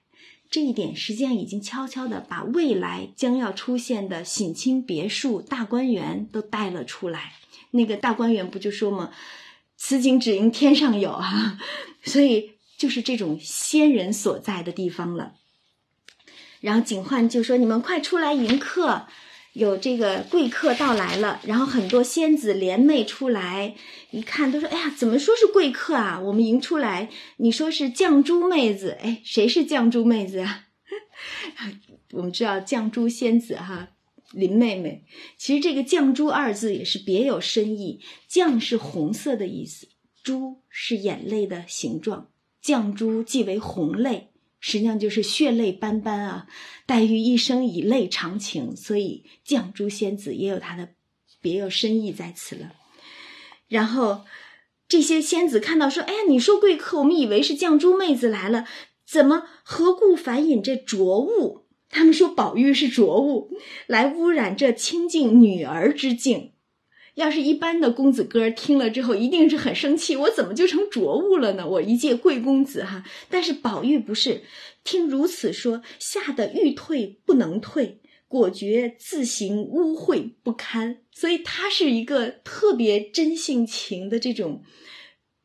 [0.56, 7.34] 这一点实际上已经悄悄地把未来将要出现的省亲别墅大观园都带了出来。
[7.72, 9.10] 那个大观园不就说嘛？
[9.76, 11.58] 此景只应天上有啊，
[12.04, 15.34] 所以就是这种仙人所在的地方了。
[16.62, 19.08] 然后警幻就说：“你们快出来迎客。”
[19.56, 23.74] 有这个贵客到来了，然后很多仙子联袂出来，
[24.10, 26.20] 一看都说：“哎呀，怎么说是贵客啊？
[26.20, 28.98] 我们迎出来，你说是绛珠妹子？
[29.00, 30.66] 哎，谁是绛珠妹子啊？
[32.12, 33.88] 我们知道绛珠仙子哈，
[34.32, 35.06] 林妹妹。
[35.38, 38.00] 其实这个绛珠二字也是别有深意，
[38.30, 39.88] 绛是红色的意思，
[40.22, 42.28] 珠是眼泪的形状，
[42.62, 44.32] 绛珠即为红泪。”
[44.68, 46.48] 实际上就是血泪斑斑啊！
[46.86, 50.88] 黛玉一生以泪长情，所以绛珠仙子也有她的
[51.40, 52.72] 别有深意在此了。
[53.68, 54.24] 然后
[54.88, 58.66] 这些仙子看到说：“哎呀，你说贵客，我们以为是绛珠妹子来了，
[59.06, 63.52] 怎么何故反引这浊物？”他们说宝玉是浊物，
[63.86, 66.54] 来污染这清净女儿之境。
[67.16, 70.14] 要是一般的公子哥听了之后，一定是很生气。
[70.16, 71.66] 我怎么就成浊物了呢？
[71.66, 73.04] 我一介贵公子哈！
[73.30, 74.42] 但是宝玉不是，
[74.84, 80.98] 听如此说，吓得欲退不能退，果觉自行污秽不堪。
[81.10, 84.62] 所以他是一个特别真性情的这种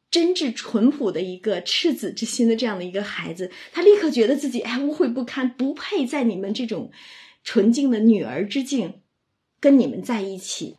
[0.09, 6.91] 真挚淳朴的一个赤子之心的这样的一个孩子，他立刻觉得自己哎污秽不堪，不配在你们这种
[7.45, 8.95] 纯净的女儿之境
[9.61, 10.75] 跟你们在一起。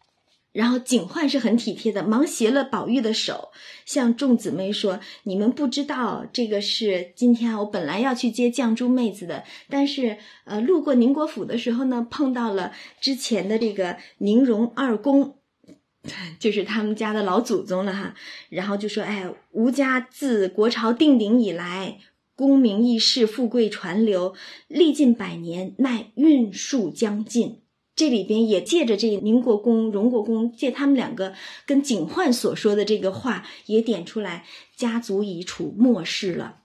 [0.53, 3.53] 然后警幻是很体贴的，忙携了宝玉的手，
[3.87, 15.37] 向众姊妹说：“你们不知道，这个是今天我本来要去接绛珠妹子的，但是呃，路过宁国府的时候呢，碰到了之前的这个宁荣二公，
[16.39, 18.15] 就是他们家的老祖宗了哈。
[18.51, 21.99] 然后就说：‘哎，吴家自国朝定鼎以来，
[22.37, 24.35] 功名易世，富贵传流，
[24.69, 27.61] 历尽百年，乃运数将尽。’”
[27.95, 31.35] 这里边也借着这宁国公、荣国公，借他们两个
[31.67, 36.63] 跟警幻所说的这个话，也点出来家族已处末世了，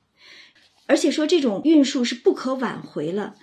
[0.86, 3.36] 而且说这种运数是不可挽回了，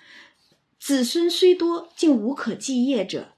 [0.80, 3.32] 子孙虽多，竟无可继业者。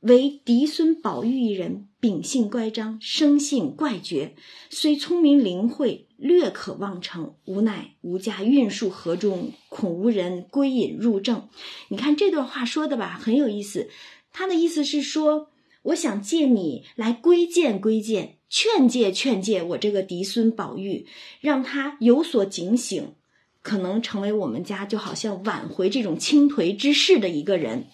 [0.00, 4.36] 唯嫡孙宝玉一人，秉性乖张，生性怪绝，
[4.70, 7.34] 虽聪明灵慧，略可望成。
[7.44, 11.48] 无奈吾家运数何中，恐无人归隐入正。
[11.88, 13.88] 你看这段话说的吧，很有意思。
[14.32, 15.50] 他的意思是说，
[15.82, 21.06] 我想借你来规谏规谏，劝诫劝诫我这个嫡孙宝玉，
[21.40, 23.14] 让他有所警醒，
[23.62, 27.86] 可能成为我们家就好像挽回这种倾颓之势的一个人。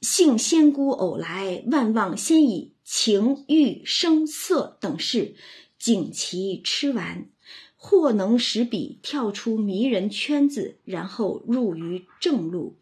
[0.00, 5.36] 幸仙姑偶来，万望先以情欲声色等事，
[5.82, 7.26] 景其吃完，
[7.74, 12.76] 或能使彼跳出迷人圈子，然后入于正路，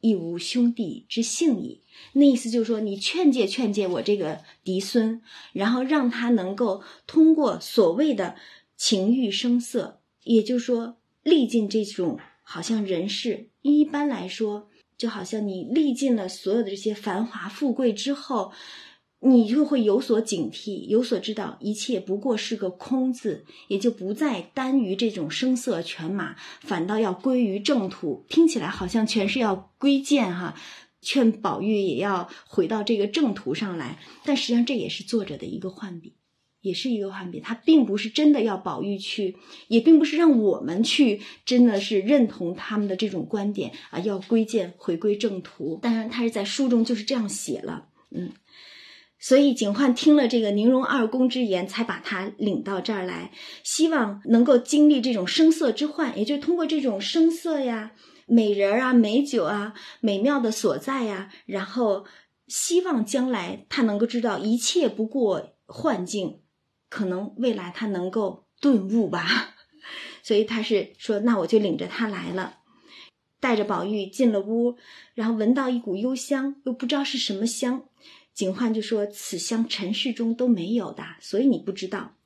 [0.00, 1.80] 亦无兄弟之幸矣。
[2.12, 5.20] 那意思就是说，你劝诫劝诫我这个嫡孙，
[5.52, 8.36] 然后让他能够通过所谓的
[8.76, 13.48] 情欲声色，也就是说，历尽这种好像人世。
[13.62, 14.68] 一般来说。
[14.96, 18.52] 就好像你历尽了所有的这些繁华富贵之后，
[19.24, 28.24] 你就会有所警惕，有所知道，一切不过是个空字，也就不再耽于这种声色犬马，反倒要归于正途。
[28.28, 30.54] 听起来好像全是要归建哈，
[31.00, 36.14] 劝宝玉也要回到这个正途上来，但实际上这也是作者的一个换笔。
[36.60, 39.36] 也是一个幻笔，他并不是真的要宝玉去，
[39.68, 45.78] 也并不是让我们去，真的是认同他们的这种观点啊，要归建回归正途。
[45.82, 48.32] 当然，他是在书中就是这样写了，嗯，
[49.26, 57.92] 所以景焕听了这个宁荣二公之言，才把他领到这儿来，希望能够经历这种声色之幻，也就是通过这种声色呀，
[58.26, 62.04] 美人啊、美酒啊、美妙的所在呀、然后
[62.48, 66.40] 希望将来他能够知道一切不过幻境，
[66.90, 69.54] 可能未来他能够顿悟吧。
[70.22, 72.58] 所以他是说，那我就领着他来了，
[73.40, 74.76] 带着宝玉进了屋，
[75.14, 77.84] 然后闻到一股幽香，又不知道是什么香。
[78.34, 82.16] 警幻就说：“此香尘世中都没有的，所以你不知道。”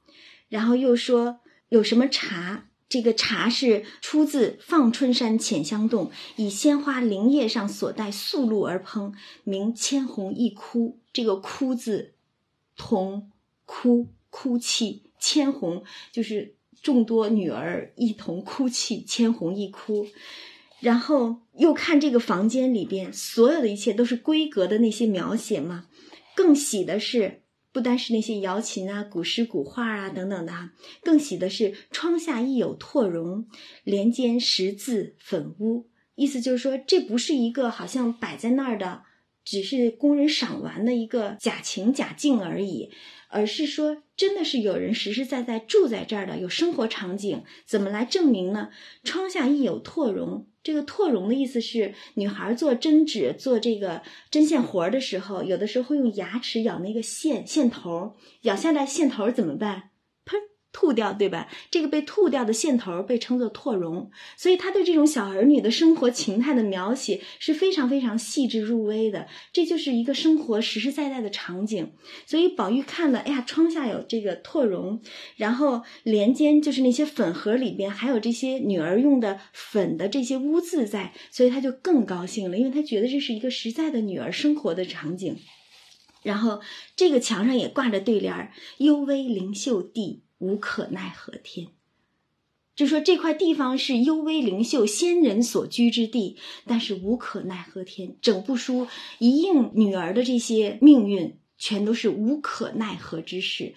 [0.49, 2.65] 然后又说有什么茶。
[2.89, 9.13] 这个茶是出自放春山浅香洞，以鲜花林叶上所带素露而烹，
[9.45, 10.99] 名千红一哭。
[11.13, 12.15] 这个哭字，
[12.79, 13.31] 同
[13.67, 20.07] 哭哭泣，千红就是众多女儿一同哭泣，千红一哭。
[20.81, 25.89] 然后又看这个房间里边所有的一切都是闺阁的那些描写嘛，
[26.39, 27.43] 更喜的是。
[27.71, 30.73] 不单是那些瑶琴啊、古诗古画啊等等的哈，
[31.03, 33.47] 更喜的是窗下亦有拓绒，
[33.85, 35.91] 帘间识字粉屋。
[36.15, 39.03] 意思就是说，这不是一个好像摆在那儿的，
[39.45, 42.91] 只是供人赏玩的一个假情假境而已，
[43.29, 47.45] 而是说真的是有人实实在在住在这儿的，有生活场景。
[47.65, 48.71] 怎么来证明呢？
[49.05, 50.47] 窗下亦有拓绒。
[50.63, 59.88] 这个拓绒的意思是，女孩做针纸、做这个针线活儿的时候，有的时候会用牙齿咬那个线线头，咬下来线头怎么办？
[60.79, 61.49] 吐掉，对吧？
[61.73, 69.27] 这个被吐掉的线头被称作唾绒，所以他对这种小儿女的生活情态的描写是非常非常细致入微的。
[69.53, 71.95] 这就是一个生活实实在在的场景。
[72.27, 75.03] 所以宝玉看了，哎呀，窗下有这个拓绒，
[75.35, 85.37] 然后帘间就是那些粉盒里边还有这些女儿用的粉的这些污渍在，所以他就更高兴了，因为他觉得这是一个实在的女儿生活的场景。
[86.23, 86.61] 然后
[86.95, 91.69] 这个墙上也挂着对联儿：“幽微灵秀地。”无可奈何天，
[92.77, 98.17] 就说这块地方是幽微灵秀仙人所居之地，但是无可奈何天。
[98.23, 98.87] 整部书
[99.19, 103.75] 一应女儿的这些命运，全都是无可奈何之事，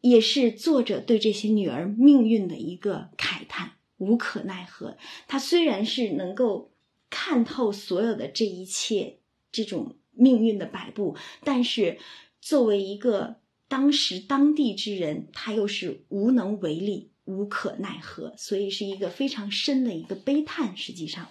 [0.00, 3.74] 也是作者对这些女儿命运的一个慨叹。
[3.98, 4.96] 无可奈何，
[5.28, 6.72] 他虽然是能够
[7.10, 9.18] 看透所有的这一切
[9.52, 11.98] 这种命运的摆布，但是
[12.40, 13.36] 作为一个。
[13.70, 20.76] 当时当地之人，他又是无能为力、无可奈何，所以是一个非常深的一个悲叹。
[20.76, 21.28] 实际上，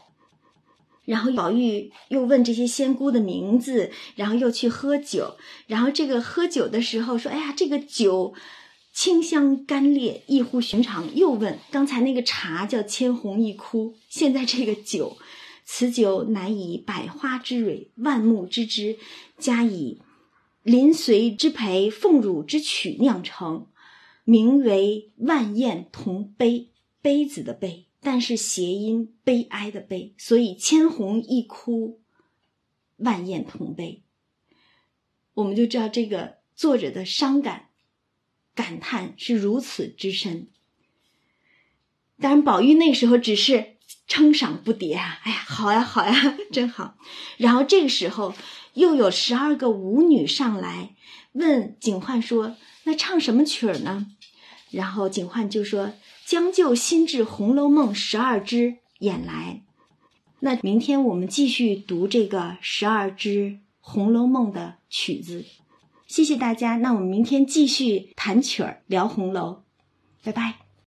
[1.04, 5.36] 然后宝玉又问这些仙姑的名字，然后又去喝酒，
[5.68, 8.34] 然后这个喝酒的时候说：“哎呀，这个酒
[8.94, 15.18] 清香甘冽，异乎寻常。”又问刚才那个茶叫千红一枯，现在这个酒，
[15.66, 18.98] 此酒乃以百花之蕊、万木之枝
[19.38, 20.00] 加以。
[20.64, 23.68] 临随之陪，凤乳之曲酿成，
[24.26, 26.70] 名为万艳同悲，
[27.02, 32.02] 杯子的杯，但是谐音悲哀的悲，所以千红一哭，
[32.98, 34.04] 万艳同悲。
[35.34, 37.70] 我们就知道这个作者的伤感
[38.54, 40.50] 感叹是如此之深。
[42.20, 46.98] 当然，宝玉那时候只是称赏不迭啊，哎呀，好呀，好呀，真好。
[47.38, 48.36] 然后这个时候。
[48.74, 50.96] 又有十二个舞女上来
[51.34, 52.56] 问警幻说
[52.86, 54.08] ：“那唱什么曲儿呢？”
[54.72, 55.94] 然后警幻就说
[56.26, 59.64] ：“将就新制《红楼梦》十二支演来。”
[60.42, 63.30] 那明天我们继续读这个十二支
[63.82, 65.44] 《红楼梦》的曲子。
[66.08, 69.64] 谢谢大家，那我们明天继续弹曲儿聊红楼，
[70.24, 70.69] 拜拜。